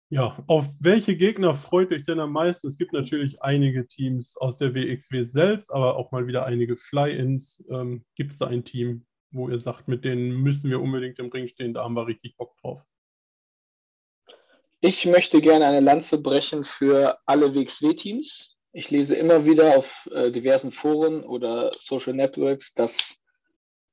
Ja, 0.09 0.43
auf 0.47 0.67
welche 0.81 1.15
Gegner 1.15 1.55
freut 1.55 1.89
euch 1.93 2.03
denn 2.03 2.19
am 2.19 2.33
meisten? 2.33 2.67
Es 2.67 2.77
gibt 2.77 2.91
natürlich 2.91 3.41
einige 3.41 3.87
Teams 3.87 4.35
aus 4.35 4.57
der 4.57 4.75
WXW 4.75 5.23
selbst, 5.23 5.71
aber 5.71 5.95
auch 5.95 6.11
mal 6.11 6.27
wieder 6.27 6.45
einige 6.45 6.75
Fly-Ins. 6.75 7.63
Ähm, 7.69 8.03
gibt 8.15 8.33
es 8.33 8.37
da 8.37 8.47
ein 8.47 8.65
Team, 8.65 9.05
wo 9.31 9.47
ihr 9.47 9.59
sagt, 9.59 9.87
mit 9.87 10.03
denen 10.03 10.41
müssen 10.41 10.69
wir 10.69 10.81
unbedingt 10.81 11.17
im 11.19 11.29
Ring 11.29 11.47
stehen, 11.47 11.73
da 11.73 11.85
haben 11.85 11.93
wir 11.93 12.07
richtig 12.07 12.35
Bock 12.35 12.57
drauf? 12.57 12.81
Ich 14.81 15.05
möchte 15.05 15.39
gerne 15.39 15.65
eine 15.65 15.79
Lanze 15.79 16.21
brechen 16.21 16.65
für 16.65 17.17
alle 17.25 17.55
WXW-Teams. 17.55 18.50
Ich 18.73 18.89
lese 18.89 19.15
immer 19.15 19.45
wieder 19.45 19.77
auf 19.77 20.09
äh, 20.13 20.31
diversen 20.31 20.71
Foren 20.71 21.23
oder 21.23 21.71
Social 21.77 22.13
Networks, 22.13 22.73
dass 22.73 23.21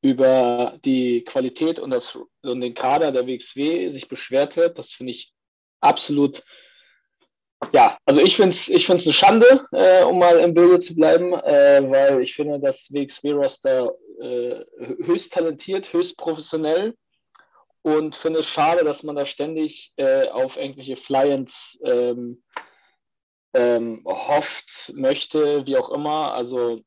über 0.00 0.78
die 0.84 1.24
Qualität 1.24 1.80
und, 1.80 1.90
das, 1.90 2.16
und 2.42 2.60
den 2.60 2.74
Kader 2.74 3.10
der 3.10 3.26
WXW 3.26 3.90
sich 3.90 4.08
beschwert 4.08 4.56
wird. 4.56 4.78
Das 4.78 4.90
finde 4.90 5.12
ich 5.12 5.32
absolut, 5.80 6.44
ja, 7.72 7.98
also 8.04 8.20
ich 8.20 8.36
finde 8.36 8.50
es 8.50 8.68
ich 8.68 8.86
find's 8.86 9.06
eine 9.06 9.14
Schande, 9.14 9.66
äh, 9.72 10.04
um 10.04 10.18
mal 10.20 10.38
im 10.38 10.54
Bilde 10.54 10.78
zu 10.78 10.94
bleiben, 10.94 11.32
äh, 11.32 11.82
weil 11.84 12.22
ich 12.22 12.34
finde 12.34 12.60
das 12.60 12.88
WXW-Roster 12.92 13.92
äh, 14.20 14.64
höchst 15.04 15.32
talentiert, 15.32 15.92
höchst 15.92 16.16
professionell 16.16 16.94
und 17.82 18.14
finde 18.14 18.40
es 18.40 18.46
schade, 18.46 18.84
dass 18.84 19.02
man 19.02 19.16
da 19.16 19.26
ständig 19.26 19.92
äh, 19.96 20.28
auf 20.28 20.56
irgendwelche 20.56 20.96
Fly-ins 20.96 21.80
ähm, 21.82 22.42
ähm, 23.54 24.02
hofft, 24.04 24.92
möchte, 24.94 25.66
wie 25.66 25.76
auch 25.76 25.90
immer. 25.90 26.34
Also 26.34 26.82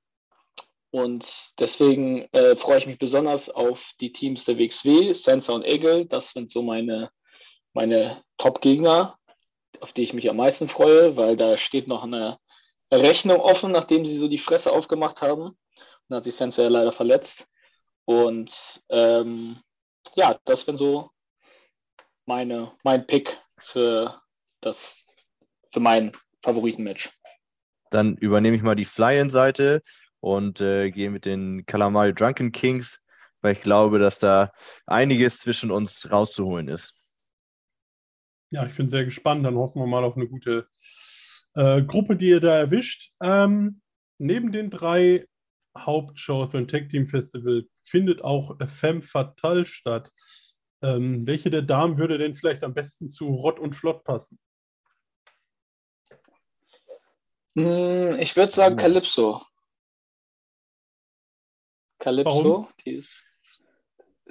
und 0.91 1.53
deswegen 1.57 2.27
äh, 2.33 2.55
freue 2.57 2.79
ich 2.79 2.87
mich 2.87 2.99
besonders 2.99 3.49
auf 3.49 3.93
die 4.01 4.11
Teams 4.11 4.43
der 4.43 4.57
WXW, 4.57 5.13
Sansa 5.13 5.53
und 5.53 5.65
Egel. 5.65 6.05
Das 6.05 6.31
sind 6.31 6.51
so 6.51 6.61
meine 6.61 7.09
meine 7.73 8.23
Top-Gegner, 8.37 9.17
auf 9.79 9.93
die 9.93 10.03
ich 10.03 10.13
mich 10.13 10.29
am 10.29 10.37
meisten 10.37 10.67
freue, 10.67 11.15
weil 11.17 11.37
da 11.37 11.57
steht 11.57 11.87
noch 11.87 12.03
eine 12.03 12.37
Rechnung 12.91 13.39
offen, 13.39 13.71
nachdem 13.71 14.05
sie 14.05 14.17
so 14.17 14.27
die 14.27 14.37
Fresse 14.37 14.71
aufgemacht 14.71 15.21
haben. 15.21 15.57
Und 16.07 16.15
hat 16.15 16.25
sich 16.25 16.35
Sensei 16.35 16.67
leider 16.67 16.91
verletzt. 16.91 17.47
Und 18.05 18.81
ähm, 18.89 19.61
ja, 20.15 20.37
das 20.45 20.67
wäre 20.67 20.77
so 20.77 21.09
meine, 22.25 22.71
mein 22.83 23.07
Pick 23.07 23.37
für 23.59 24.21
das, 24.59 25.05
für 25.71 25.79
mein 25.79 26.11
Favoritenmatch. 26.43 27.11
Dann 27.91 28.15
übernehme 28.17 28.55
ich 28.55 28.63
mal 28.63 28.75
die 28.75 28.85
Fly-In-Seite 28.85 29.83
und 30.19 30.61
äh, 30.61 30.91
gehe 30.91 31.09
mit 31.09 31.25
den 31.25 31.65
Calamari 31.65 32.13
Drunken 32.13 32.51
Kings, 32.51 32.99
weil 33.41 33.53
ich 33.53 33.61
glaube, 33.61 33.99
dass 33.99 34.19
da 34.19 34.51
einiges 34.85 35.39
zwischen 35.39 35.71
uns 35.71 36.09
rauszuholen 36.09 36.67
ist. 36.67 36.93
Ja, 38.51 38.65
ich 38.65 38.75
bin 38.75 38.89
sehr 38.89 39.05
gespannt. 39.05 39.45
Dann 39.45 39.55
hoffen 39.55 39.81
wir 39.81 39.87
mal 39.87 40.03
auf 40.03 40.15
eine 40.15 40.27
gute 40.27 40.67
äh, 41.55 41.81
Gruppe, 41.81 42.15
die 42.15 42.29
ihr 42.29 42.39
da 42.39 42.57
erwischt. 42.57 43.11
Ähm, 43.21 43.81
neben 44.17 44.51
den 44.51 44.69
drei 44.69 45.25
Hauptshows 45.77 46.51
beim 46.51 46.67
Tech 46.67 46.89
Team 46.89 47.07
Festival 47.07 47.65
findet 47.83 48.23
auch 48.23 48.57
Femme 48.67 49.01
Fatale 49.01 49.65
statt. 49.65 50.11
Ähm, 50.81 51.25
welche 51.25 51.49
der 51.49 51.61
Damen 51.61 51.97
würde 51.97 52.17
denn 52.17 52.33
vielleicht 52.33 52.63
am 52.63 52.73
besten 52.73 53.07
zu 53.07 53.27
Rott 53.27 53.59
und 53.59 53.75
Flott 53.75 54.03
passen? 54.03 54.39
Hm, 56.09 56.17
ich 57.53 58.35
würde 58.35 58.53
sagen 58.53 58.77
Calypso. 58.77 59.41
Calypso, 61.99 62.67
die 62.85 62.91
ist 62.95 63.25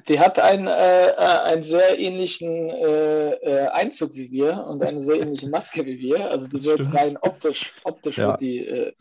die 0.08 0.18
hat 0.18 0.38
einen, 0.38 0.66
äh, 0.66 1.08
äh, 1.08 1.14
einen 1.16 1.62
sehr 1.62 1.98
ähnlichen 1.98 2.70
äh, 2.70 3.30
äh, 3.32 3.68
Einzug 3.68 4.14
wie 4.14 4.30
wir 4.30 4.64
und 4.66 4.82
eine 4.82 5.00
sehr 5.00 5.20
ähnliche 5.20 5.48
Maske 5.50 5.84
wie 5.84 5.98
wir. 5.98 6.30
Also 6.30 6.46
die 6.46 6.56
das 6.56 6.64
wird 6.64 6.80
stimmt. 6.80 6.94
rein 6.94 7.18
optisch, 7.20 7.74
optisch 7.84 8.18
ja. 8.18 8.28
wird 8.28 8.40
die 8.40 8.58
äh, 8.66 8.92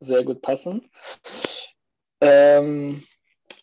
sehr 0.00 0.24
gut 0.24 0.42
passen. 0.42 0.90
Ähm, 2.20 3.04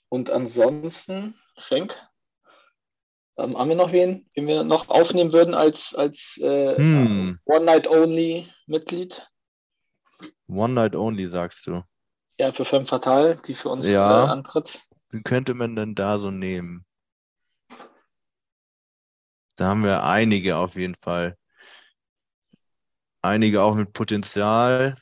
und 0.09 0.29
ansonsten, 0.29 1.35
Schenk, 1.57 1.95
ähm, 3.37 3.57
haben 3.57 3.69
wir 3.69 3.75
noch 3.75 3.91
wen, 3.91 4.27
den 4.35 4.47
wir 4.47 4.63
noch 4.63 4.89
aufnehmen 4.89 5.31
würden 5.31 5.53
als, 5.53 5.93
als 5.95 6.37
äh, 6.41 6.75
hm. 6.75 7.39
One-Night-Only-Mitglied? 7.45 9.27
One-Night-Only, 10.50 11.29
sagst 11.29 11.68
du. 11.68 11.84
Ja, 12.38 12.51
für 12.51 12.65
Femme 12.65 12.86
Fatal, 12.86 13.39
die 13.46 13.53
für 13.53 13.70
uns 13.70 13.88
ja. 13.88 14.25
antritt. 14.25 14.82
Wie 15.10 15.22
könnte 15.22 15.53
man 15.53 15.75
denn 15.75 15.96
da 15.96 16.20
so 16.20 16.32
nehmen? 16.32 16.86
Da 19.56 19.68
haben 19.68 19.84
wir 19.84 20.03
einige 20.03 20.58
auf 20.58 20.75
jeden 20.75 20.96
Fall. 20.96 21.38
Einige 23.22 23.62
auch 23.62 23.75
mit 23.75 23.91
Potenzial. 23.91 24.96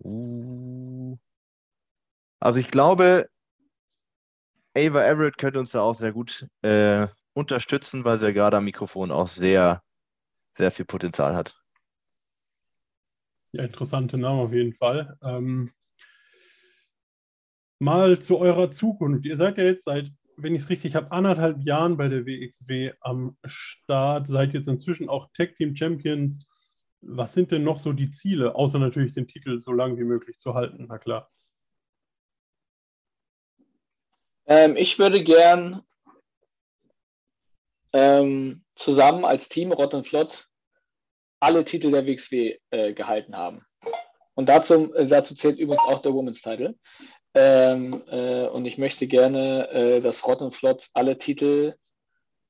Uh. 0.00 1.16
Also 2.40 2.58
ich 2.58 2.68
glaube, 2.68 3.28
Ava 4.76 5.04
Everett 5.04 5.38
könnte 5.38 5.60
uns 5.60 5.70
da 5.70 5.82
auch 5.82 5.94
sehr 5.94 6.12
gut 6.12 6.48
äh, 6.62 7.06
unterstützen, 7.34 8.04
weil 8.04 8.18
sie 8.18 8.26
ja 8.26 8.32
gerade 8.32 8.56
am 8.56 8.64
Mikrofon 8.64 9.12
auch 9.12 9.28
sehr, 9.28 9.82
sehr 10.56 10.72
viel 10.72 10.86
Potenzial 10.86 11.36
hat. 11.36 11.61
Ja, 13.52 13.64
interessante 13.64 14.18
Name 14.18 14.42
auf 14.42 14.52
jeden 14.52 14.74
Fall. 14.74 15.16
Ähm, 15.22 15.72
mal 17.78 18.18
zu 18.18 18.38
eurer 18.38 18.70
Zukunft. 18.70 19.26
Ihr 19.26 19.36
seid 19.36 19.58
ja 19.58 19.64
jetzt 19.64 19.84
seit 19.84 20.10
wenn 20.36 20.54
ich 20.54 20.62
es 20.62 20.70
richtig 20.70 20.94
habe, 20.94 21.12
anderthalb 21.12 21.62
Jahren 21.62 21.96
bei 21.96 22.08
der 22.08 22.26
WXW 22.26 22.92
am 23.00 23.36
Start, 23.44 24.26
seid 24.26 24.54
jetzt 24.54 24.68
inzwischen 24.68 25.08
auch 25.08 25.28
Tag 25.32 25.54
Team 25.56 25.76
Champions. 25.76 26.46
Was 27.00 27.34
sind 27.34 27.50
denn 27.50 27.64
noch 27.64 27.80
so 27.80 27.92
die 27.92 28.10
Ziele, 28.10 28.54
außer 28.54 28.78
natürlich 28.78 29.12
den 29.12 29.26
Titel 29.26 29.58
so 29.58 29.72
lange 29.72 29.98
wie 29.98 30.04
möglich 30.04 30.38
zu 30.38 30.54
halten? 30.54 30.86
Na 30.88 30.98
klar. 30.98 31.30
Ähm, 34.46 34.76
ich 34.76 34.98
würde 34.98 35.22
gern 35.22 35.82
ähm, 37.92 38.64
zusammen 38.76 39.24
als 39.24 39.48
Team 39.48 39.72
Rott 39.72 39.94
und 39.94 40.08
Flott 40.08 40.48
alle 41.42 41.64
Titel 41.64 41.90
der 41.90 42.06
WXW 42.06 42.58
äh, 42.70 42.92
gehalten 42.92 43.36
haben. 43.36 43.66
Und 44.34 44.48
dazu, 44.48 44.94
äh, 44.94 45.06
dazu 45.06 45.34
zählt 45.34 45.58
übrigens 45.58 45.84
auch 45.84 46.00
der 46.00 46.14
Women's 46.14 46.40
Title. 46.40 46.76
Ähm, 47.34 48.04
äh, 48.08 48.46
und 48.46 48.64
ich 48.64 48.78
möchte 48.78 49.06
gerne, 49.06 49.68
äh, 49.70 50.00
dass 50.00 50.26
Rott 50.26 50.40
und 50.40 50.54
Flott 50.54 50.88
alle 50.94 51.18
Titel, 51.18 51.74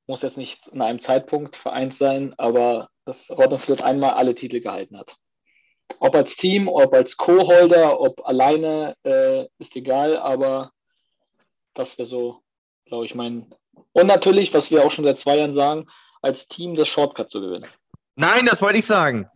muss 0.07 0.23
jetzt 0.23 0.37
nicht 0.37 0.67
in 0.69 0.83
einem 0.83 1.01
Zeitpunkt 1.01 1.57
vereint 1.57 1.95
sein, 1.95 2.35
aber 2.37 2.89
dass 3.05 3.31
Rott 3.31 3.53
und 3.53 3.61
Flott 3.61 3.83
einmal 3.83 4.11
alle 4.11 4.35
Titel 4.35 4.61
gehalten 4.61 4.99
hat. 4.99 5.17
Ob 5.99 6.15
als 6.15 6.37
Team, 6.37 6.69
ob 6.69 6.93
als 6.93 7.17
Co-Holder, 7.17 8.01
ob 8.01 8.27
alleine, 8.27 8.95
äh, 9.05 9.47
ist 9.59 9.75
egal, 9.77 10.19
aber 10.19 10.73
das 11.75 11.97
wäre 11.97 12.09
so, 12.09 12.41
glaube 12.87 13.07
ich, 13.07 13.15
mein. 13.15 13.55
Und 13.93 14.07
natürlich, 14.07 14.53
was 14.53 14.71
wir 14.71 14.85
auch 14.85 14.91
schon 14.91 15.05
seit 15.05 15.19
zwei 15.19 15.39
Jahren 15.39 15.55
sagen, 15.55 15.87
als 16.21 16.47
Team 16.49 16.75
das 16.75 16.89
Shortcut 16.89 17.31
zu 17.31 17.41
gewinnen. 17.41 17.69
Nein, 18.15 18.47
das 18.47 18.61
wollte 18.61 18.79
ich 18.79 18.87
sagen. 18.87 19.29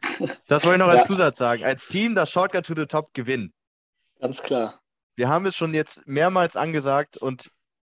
Das 0.46 0.64
wollte 0.64 0.76
ich 0.76 0.86
noch 0.86 0.88
als 0.88 1.02
ja. 1.02 1.06
Zusatz 1.06 1.38
sagen. 1.38 1.64
Als 1.64 1.86
Team 1.86 2.14
das 2.14 2.30
Shortcut 2.30 2.66
to 2.66 2.74
the 2.76 2.86
Top 2.86 3.12
gewinnen. 3.14 3.52
Ganz 4.20 4.42
klar. 4.42 4.80
Wir 5.14 5.28
haben 5.28 5.46
es 5.46 5.56
schon 5.56 5.72
jetzt 5.72 6.06
mehrmals 6.06 6.56
angesagt 6.56 7.16
und 7.16 7.50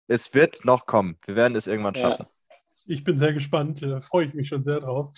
es 0.08 0.34
wird 0.34 0.64
noch 0.64 0.86
kommen. 0.86 1.18
Wir 1.24 1.36
werden 1.36 1.56
es 1.56 1.66
irgendwann 1.66 1.94
schaffen. 1.94 2.26
Ja. 2.26 2.56
Ich 2.86 3.02
bin 3.02 3.18
sehr 3.18 3.32
gespannt, 3.32 3.80
da 3.82 4.02
freue 4.02 4.26
ich 4.26 4.34
mich 4.34 4.48
schon 4.48 4.62
sehr 4.62 4.80
drauf. 4.80 5.12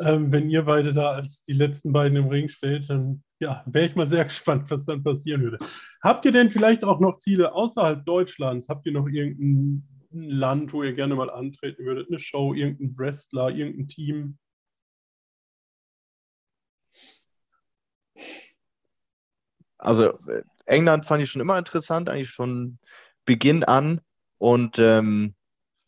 Ähm, 0.00 0.32
wenn 0.32 0.48
ihr 0.48 0.62
beide 0.62 0.94
da 0.94 1.10
als 1.12 1.42
die 1.42 1.52
letzten 1.52 1.92
beiden 1.92 2.16
im 2.16 2.28
Ring 2.28 2.48
steht, 2.48 2.88
dann 2.88 3.22
ja, 3.38 3.62
wäre 3.66 3.86
ich 3.86 3.94
mal 3.94 4.08
sehr 4.08 4.24
gespannt, 4.32 4.70
was 4.70 4.86
dann 4.86 5.02
passieren 5.02 5.42
würde. 5.42 5.58
Habt 6.02 6.24
ihr 6.24 6.32
denn 6.32 6.48
vielleicht 6.48 6.84
auch 6.84 7.00
noch 7.00 7.18
Ziele 7.18 7.52
außerhalb 7.52 8.04
Deutschlands? 8.06 8.68
Habt 8.68 8.86
ihr 8.86 8.92
noch 8.92 9.08
irgendein 9.08 9.86
Land, 10.10 10.72
wo 10.72 10.82
ihr 10.82 10.94
gerne 10.94 11.14
mal 11.14 11.30
antreten 11.30 11.84
würdet? 11.84 12.08
Eine 12.08 12.18
Show, 12.18 12.54
irgendein 12.54 12.96
Wrestler, 12.96 13.50
irgendein 13.50 13.88
Team? 13.88 14.38
Also 19.82 20.18
äh, 20.28 20.42
England 20.66 21.04
fand 21.04 21.22
ich 21.22 21.30
schon 21.30 21.42
immer 21.42 21.58
interessant, 21.58 22.08
eigentlich 22.08 22.30
von 22.30 22.78
Beginn 23.24 23.64
an. 23.64 24.00
Und 24.38 24.78
ähm, 24.78 25.34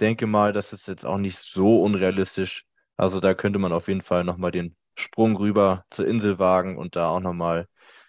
denke 0.00 0.26
mal, 0.26 0.52
das 0.52 0.72
ist 0.72 0.88
jetzt 0.88 1.06
auch 1.06 1.18
nicht 1.18 1.38
so 1.38 1.82
unrealistisch. 1.82 2.64
Also 2.96 3.20
da 3.20 3.34
könnte 3.34 3.58
man 3.58 3.72
auf 3.72 3.88
jeden 3.88 4.02
Fall 4.02 4.24
nochmal 4.24 4.50
den 4.50 4.76
Sprung 4.96 5.36
rüber 5.36 5.84
zur 5.90 6.06
Insel 6.06 6.38
wagen 6.38 6.76
und 6.76 6.96
da 6.96 7.08
auch 7.08 7.20
nochmal 7.20 7.66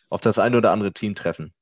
auf 0.09 0.21
das 0.21 0.39
eine 0.39 0.57
oder 0.57 0.71
andere 0.71 0.93
Team 0.93 1.15
treffen. 1.15 1.53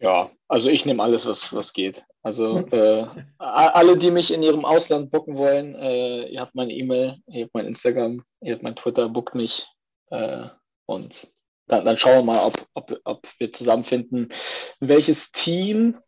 Ja, 0.00 0.30
also 0.48 0.68
ich 0.68 0.84
nehme 0.84 1.02
alles, 1.02 1.26
was, 1.26 1.54
was 1.54 1.72
geht. 1.72 2.04
Also 2.22 2.58
äh, 2.72 3.06
alle, 3.38 3.96
die 3.96 4.10
mich 4.10 4.32
in 4.32 4.42
ihrem 4.42 4.64
Ausland 4.64 5.10
bucken 5.10 5.36
wollen, 5.36 5.74
äh, 5.76 6.26
ihr 6.26 6.40
habt 6.40 6.54
meine 6.54 6.72
E-Mail, 6.72 7.18
ihr 7.26 7.44
habt 7.44 7.54
mein 7.54 7.66
Instagram, 7.66 8.24
ihr 8.40 8.54
habt 8.54 8.62
mein 8.62 8.76
Twitter, 8.76 9.08
buckt 9.08 9.34
mich. 9.34 9.66
Äh, 10.10 10.48
und 10.86 11.33
dann, 11.66 11.84
dann, 11.84 11.96
schauen 11.96 12.18
wir 12.18 12.34
mal, 12.34 12.44
ob, 12.44 12.66
ob, 12.74 13.00
ob 13.04 13.28
wir 13.38 13.52
zusammenfinden, 13.52 14.32
welches 14.80 15.32
Team, 15.32 15.98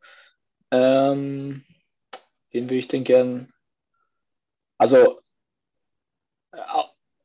ähm, 0.71 1.65
den 2.53 2.65
würde 2.65 2.77
ich 2.77 2.89
denn 2.89 3.05
gern, 3.05 3.53
also 4.79 5.21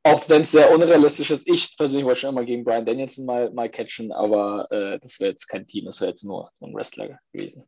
auch 0.04 0.28
wenn 0.30 0.42
es 0.42 0.52
sehr 0.52 0.72
unrealistisch 0.72 1.30
ist, 1.32 1.48
ich 1.48 1.78
persönlich 1.78 2.06
wollte 2.06 2.22
schon 2.22 2.32
immer 2.32 2.46
gegen 2.46 2.64
Brian 2.64 2.86
Danielson 2.86 3.26
mal, 3.26 3.52
mal 3.52 3.70
catchen, 3.70 4.12
aber 4.12 4.68
äh, 4.72 5.00
das 5.00 5.20
wäre 5.20 5.32
jetzt 5.32 5.48
kein 5.48 5.68
Team, 5.68 5.86
das 5.86 6.02
wäre 6.02 6.12
jetzt 6.12 6.24
nur 6.24 6.52
ein 6.60 6.74
Wrestler 6.74 7.20
gewesen. 7.32 7.68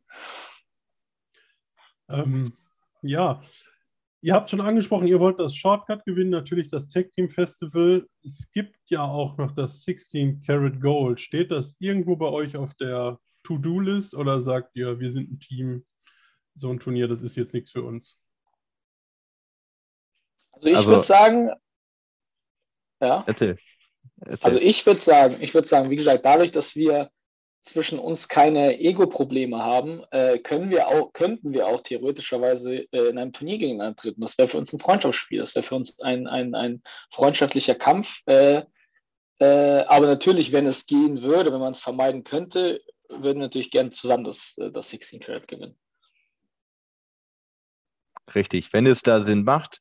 Ähm, 2.08 2.56
ja, 3.02 3.42
ihr 4.24 4.32
habt 4.32 4.48
schon 4.48 4.62
angesprochen, 4.62 5.06
ihr 5.06 5.20
wollt 5.20 5.38
das 5.38 5.54
Shortcut 5.54 6.02
gewinnen, 6.06 6.30
natürlich 6.30 6.68
das 6.68 6.88
Tech 6.88 7.10
Team 7.14 7.28
Festival. 7.28 8.08
Es 8.24 8.50
gibt 8.50 8.78
ja 8.86 9.02
auch 9.02 9.36
noch 9.36 9.54
das 9.54 9.82
16 9.82 10.40
Karat 10.40 10.80
Gold. 10.80 11.20
Steht 11.20 11.50
das 11.50 11.76
irgendwo 11.78 12.16
bei 12.16 12.28
euch 12.28 12.56
auf 12.56 12.72
der 12.76 13.18
To-Do-List 13.42 14.14
oder 14.14 14.40
sagt 14.40 14.74
ihr, 14.76 14.98
wir 14.98 15.12
sind 15.12 15.30
ein 15.30 15.40
Team, 15.40 15.84
so 16.54 16.70
ein 16.70 16.80
Turnier, 16.80 17.06
das 17.06 17.22
ist 17.22 17.36
jetzt 17.36 17.52
nichts 17.52 17.72
für 17.72 17.82
uns? 17.82 18.24
Also 20.52 20.68
ich 20.68 20.76
also, 20.76 20.88
würde 20.88 21.06
sagen, 21.06 21.50
ja. 23.02 23.24
Erzähl. 23.26 23.58
Erzähl. 24.20 24.38
Also 24.40 24.58
ich 24.58 24.86
würde 24.86 25.02
sagen, 25.02 25.36
ich 25.42 25.52
würde 25.52 25.68
sagen, 25.68 25.90
wie 25.90 25.96
gesagt, 25.96 26.24
dadurch, 26.24 26.50
dass 26.50 26.74
wir 26.74 27.10
zwischen 27.64 27.98
uns 27.98 28.28
keine 28.28 28.78
Ego-Probleme 28.78 29.58
haben, 29.58 30.02
äh, 30.10 30.38
können 30.38 30.70
wir 30.70 30.88
auch, 30.88 31.12
könnten 31.12 31.52
wir 31.52 31.66
auch 31.66 31.82
theoretischerweise 31.82 32.86
äh, 32.92 33.08
in 33.08 33.18
einem 33.18 33.32
Turnier 33.32 33.58
gegeneinander 33.58 33.96
treten. 33.96 34.20
Das 34.20 34.36
wäre 34.36 34.48
für 34.48 34.58
uns 34.58 34.72
ein 34.72 34.80
Freundschaftsspiel, 34.80 35.40
das 35.40 35.54
wäre 35.54 35.64
für 35.64 35.74
uns 35.74 35.98
ein, 36.00 36.26
ein, 36.26 36.54
ein 36.54 36.82
freundschaftlicher 37.10 37.74
Kampf. 37.74 38.20
Äh, 38.26 38.64
äh 39.40 39.84
aber 39.86 40.06
natürlich, 40.06 40.52
wenn 40.52 40.66
es 40.66 40.86
gehen 40.86 41.22
würde, 41.22 41.52
wenn 41.52 41.60
man 41.60 41.72
es 41.72 41.80
vermeiden 41.80 42.22
könnte, 42.22 42.82
würden 43.08 43.38
wir 43.38 43.46
natürlich 43.46 43.70
gerne 43.70 43.92
zusammen 43.92 44.24
das, 44.24 44.54
äh, 44.58 44.70
das 44.70 44.90
16 44.90 45.20
Carat 45.20 45.48
gewinnen. 45.48 45.76
Richtig, 48.34 48.72
wenn 48.72 48.86
es 48.86 49.02
da 49.02 49.22
Sinn 49.22 49.44
macht, 49.44 49.80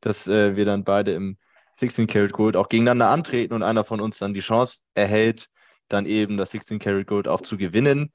dass 0.00 0.26
äh, 0.26 0.56
wir 0.56 0.66
dann 0.66 0.84
beide 0.84 1.14
im 1.14 1.38
16 1.78 2.06
Karat 2.06 2.32
Gold 2.32 2.56
auch 2.56 2.68
gegeneinander 2.68 3.08
antreten 3.08 3.54
und 3.54 3.62
einer 3.62 3.84
von 3.84 4.00
uns 4.00 4.18
dann 4.18 4.34
die 4.34 4.40
Chance 4.40 4.78
erhält, 4.94 5.48
dann 5.88 6.06
eben 6.06 6.36
das 6.36 6.50
16 6.50 6.78
Karat 6.78 7.06
Gold 7.06 7.28
auch 7.28 7.40
zu 7.40 7.56
gewinnen, 7.56 8.12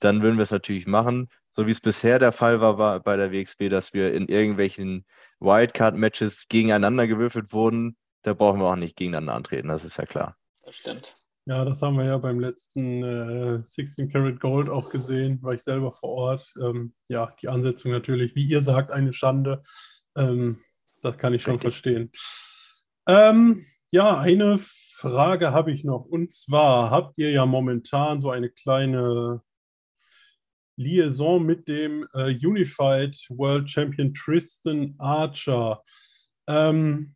dann 0.00 0.22
würden 0.22 0.36
wir 0.36 0.44
es 0.44 0.50
natürlich 0.50 0.86
machen. 0.86 1.28
So 1.50 1.66
wie 1.66 1.72
es 1.72 1.80
bisher 1.80 2.18
der 2.18 2.32
Fall 2.32 2.60
war, 2.60 2.78
war 2.78 3.00
bei 3.00 3.16
der 3.16 3.32
WXB, 3.32 3.68
dass 3.68 3.92
wir 3.92 4.14
in 4.14 4.28
irgendwelchen 4.28 5.04
Wildcard-Matches 5.40 6.46
gegeneinander 6.48 7.06
gewürfelt 7.06 7.52
wurden. 7.52 7.96
Da 8.22 8.34
brauchen 8.34 8.60
wir 8.60 8.66
auch 8.66 8.76
nicht 8.76 8.96
gegeneinander 8.96 9.34
antreten, 9.34 9.68
das 9.68 9.84
ist 9.84 9.96
ja 9.96 10.06
klar. 10.06 10.36
Das 10.64 10.76
stimmt. 10.76 11.16
Ja, 11.46 11.64
das 11.64 11.80
haben 11.80 11.96
wir 11.96 12.04
ja 12.04 12.18
beim 12.18 12.40
letzten 12.40 13.02
äh, 13.02 13.62
16 13.64 14.12
Karat 14.12 14.38
Gold 14.38 14.68
auch 14.68 14.90
gesehen, 14.90 15.42
war 15.42 15.54
ich 15.54 15.62
selber 15.62 15.92
vor 15.92 16.10
Ort. 16.10 16.52
Ähm, 16.60 16.92
ja, 17.08 17.32
die 17.40 17.48
Ansetzung 17.48 17.90
natürlich, 17.90 18.34
wie 18.34 18.44
ihr 18.44 18.60
sagt, 18.60 18.90
eine 18.90 19.14
Schande. 19.14 19.62
Ähm, 20.14 20.58
das 21.02 21.16
kann 21.16 21.32
ich 21.32 21.42
schon 21.42 21.54
Richtig. 21.54 21.72
verstehen. 21.72 22.12
Ähm, 23.06 23.64
ja, 23.90 24.18
eine 24.18 24.58
Frage 24.98 25.52
habe 25.52 25.70
ich 25.70 25.84
noch. 25.84 26.04
Und 26.04 26.32
zwar 26.32 26.90
habt 26.90 27.18
ihr 27.18 27.30
ja 27.30 27.46
momentan 27.46 28.20
so 28.20 28.30
eine 28.30 28.50
kleine 28.50 29.42
Liaison 30.76 31.44
mit 31.44 31.68
dem 31.68 32.08
äh, 32.14 32.34
Unified 32.44 33.16
World 33.30 33.70
Champion 33.70 34.12
Tristan 34.12 34.94
Archer. 34.98 35.82
Ähm, 36.48 37.14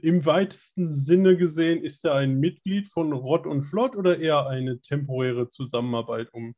Im 0.00 0.26
weitesten 0.26 0.90
Sinne 0.90 1.36
gesehen, 1.38 1.82
ist 1.82 2.04
er 2.04 2.16
ein 2.16 2.38
Mitglied 2.38 2.88
von 2.88 3.12
Rott 3.12 3.46
und 3.46 3.62
Flott 3.62 3.96
oder 3.96 4.18
eher 4.18 4.46
eine 4.46 4.80
temporäre 4.80 5.48
Zusammenarbeit, 5.48 6.32
um 6.32 6.54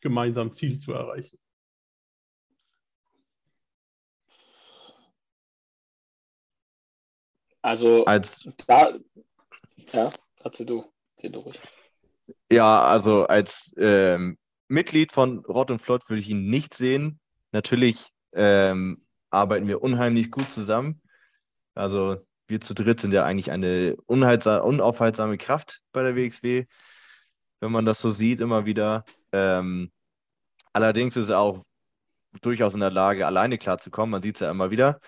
gemeinsam 0.00 0.52
Ziel 0.52 0.78
zu 0.78 0.92
erreichen? 0.92 1.38
Also, 7.62 8.04
als, 8.06 8.48
da, 8.66 8.96
ja, 9.92 10.10
dazu 10.42 10.64
du, 10.64 10.84
du 11.22 11.38
ruhig. 11.40 11.60
Ja, 12.50 12.82
also 12.82 13.26
als 13.26 13.72
ähm, 13.76 14.38
Mitglied 14.68 15.12
von 15.12 15.44
Rott 15.46 15.70
und 15.70 15.80
Flott 15.80 16.08
würde 16.08 16.20
ich 16.20 16.28
ihn 16.28 16.50
nicht 16.50 16.74
sehen. 16.74 17.18
Natürlich 17.52 18.10
ähm, 18.32 19.04
arbeiten 19.30 19.66
wir 19.66 19.82
unheimlich 19.82 20.30
gut 20.30 20.50
zusammen. 20.50 21.00
Also 21.74 22.18
wir 22.48 22.60
zu 22.60 22.74
dritt 22.74 23.00
sind 23.00 23.12
ja 23.12 23.24
eigentlich 23.24 23.50
eine 23.50 23.96
unaufhaltsame 24.06 25.38
Kraft 25.38 25.82
bei 25.92 26.02
der 26.02 26.16
WXW, 26.16 26.66
wenn 27.60 27.72
man 27.72 27.84
das 27.84 28.00
so 28.00 28.10
sieht, 28.10 28.40
immer 28.40 28.64
wieder. 28.64 29.04
Ähm, 29.32 29.92
allerdings 30.72 31.16
ist 31.16 31.28
er 31.30 31.40
auch 31.40 31.64
durchaus 32.40 32.74
in 32.74 32.80
der 32.80 32.90
Lage, 32.90 33.26
alleine 33.26 33.58
klarzukommen. 33.58 34.10
Man 34.10 34.22
sieht 34.22 34.36
es 34.36 34.40
ja 34.40 34.50
immer 34.50 34.70
wieder. 34.70 35.00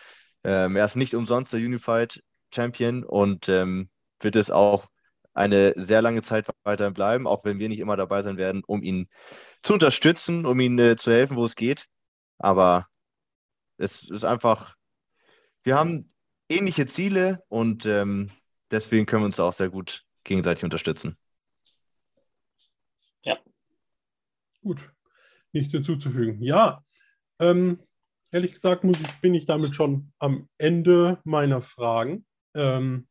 Ähm, 0.45 0.77
er 0.77 0.85
ist 0.85 0.97
nicht 0.97 1.15
umsonst 1.15 1.53
der 1.53 1.61
Unified 1.61 2.23
Champion 2.53 3.05
und 3.05 3.49
ähm, 3.49 3.89
wird 4.21 4.37
es 4.37 4.51
auch 4.51 4.89
eine 5.33 5.73
sehr 5.77 6.03
lange 6.03 6.23
Zeit 6.23 6.47
weiterhin 6.65 6.95
bleiben, 6.95 7.27
auch 7.27 7.45
wenn 7.45 7.59
wir 7.59 7.69
nicht 7.69 7.79
immer 7.79 7.97
dabei 7.97 8.23
sein 8.23 8.37
werden, 8.37 8.63
um 8.67 8.83
ihn 8.83 9.09
zu 9.63 9.75
unterstützen, 9.75 10.45
um 10.45 10.59
ihm 10.61 10.79
äh, 10.79 10.97
zu 10.97 11.13
helfen, 11.13 11.37
wo 11.37 11.45
es 11.45 11.55
geht. 11.55 11.87
Aber 12.39 12.89
es 13.77 14.09
ist 14.11 14.25
einfach, 14.25 14.77
wir 15.63 15.77
haben 15.79 16.13
ähnliche 16.49 16.87
Ziele 16.87 17.43
und 17.49 17.87
ähm, 17.87 18.31
deswegen 18.71 19.07
können 19.07 19.23
wir 19.23 19.27
uns 19.27 19.41
auch 19.41 19.53
sehr 19.53 19.71
gut 19.71 20.05
gegenseitig 20.25 20.65
unterstützen. 20.65 21.17
Ja. 23.25 23.39
Gut. 24.63 24.91
nichts 25.53 25.73
hinzuzufügen. 25.73 26.43
Ja, 26.43 26.85
ähm, 27.39 27.81
ehrlich 28.31 28.53
gesagt 28.53 28.85
muss 28.85 29.01
ich, 29.01 29.21
bin 29.21 29.35
ich 29.35 29.47
damit 29.47 29.75
schon 29.75 30.13
am 30.19 30.49
Ende 30.59 31.21
meiner 31.25 31.63
Fragen. 31.63 32.27
Ähm, 32.55 33.09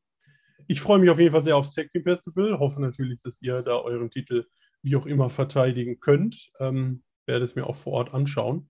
ich 0.70 0.82
freue 0.82 1.00
mich 1.00 1.10
auf 1.10 1.18
jeden 1.18 1.32
Fall 1.32 1.44
sehr 1.44 1.58
aufs 1.58 1.74
Tech 1.74 1.90
Team 1.92 2.04
Festival. 2.04 2.60
Hoffe 2.60 2.80
natürlich, 2.80 3.20
dass 3.22 3.42
ihr 3.42 3.64
da 3.64 3.78
euren 3.78 4.12
Titel 4.12 4.46
wie 4.84 4.96
auch 4.96 5.08
immer 5.08 5.32
verteidigen 5.32 6.00
könnt. 6.00 6.52
Ähm, 6.60 7.02
werde 7.26 7.44
es 7.44 7.56
mir 7.56 7.66
auch 7.66 7.76
vor 7.76 7.94
Ort 7.94 8.14
anschauen. 8.14 8.70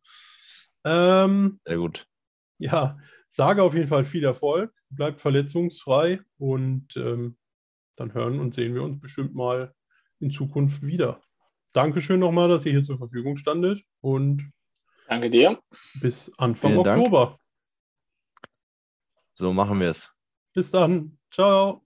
Ähm, 0.86 1.60
sehr 1.66 1.78
gut. 1.78 2.08
Ja, 2.58 2.98
sage 3.28 3.64
auf 3.64 3.74
jeden 3.74 3.90
Fall 3.90 4.06
viel 4.06 4.24
Erfolg, 4.24 4.74
bleibt 4.90 5.20
verletzungsfrei 5.20 6.22
und 6.38 6.96
ähm, 6.96 7.38
dann 7.98 8.14
hören 8.14 8.40
und 8.40 8.54
sehen 8.54 8.76
wir 8.76 8.84
uns 8.84 9.02
bestimmt 9.02 9.36
mal 9.36 9.76
in 10.22 10.32
Zukunft 10.32 10.82
wieder. 10.82 11.22
Dankeschön 11.74 12.22
nochmal, 12.22 12.48
dass 12.48 12.66
ihr 12.66 12.72
hier 12.72 12.86
zur 12.86 12.98
Verfügung 12.98 13.36
standet 13.36 13.84
und 14.00 14.50
danke 15.10 15.30
dir. 15.30 15.62
Bis 16.00 16.32
Anfang 16.38 16.72
Vielen 16.72 16.88
Oktober. 16.88 17.26
Dank. 17.26 17.40
So 19.36 19.52
machen 19.52 19.82
wir 19.82 19.90
es. 19.90 20.10
Bis 20.54 20.72
dann. 20.72 21.18
Ciao. 21.30 21.86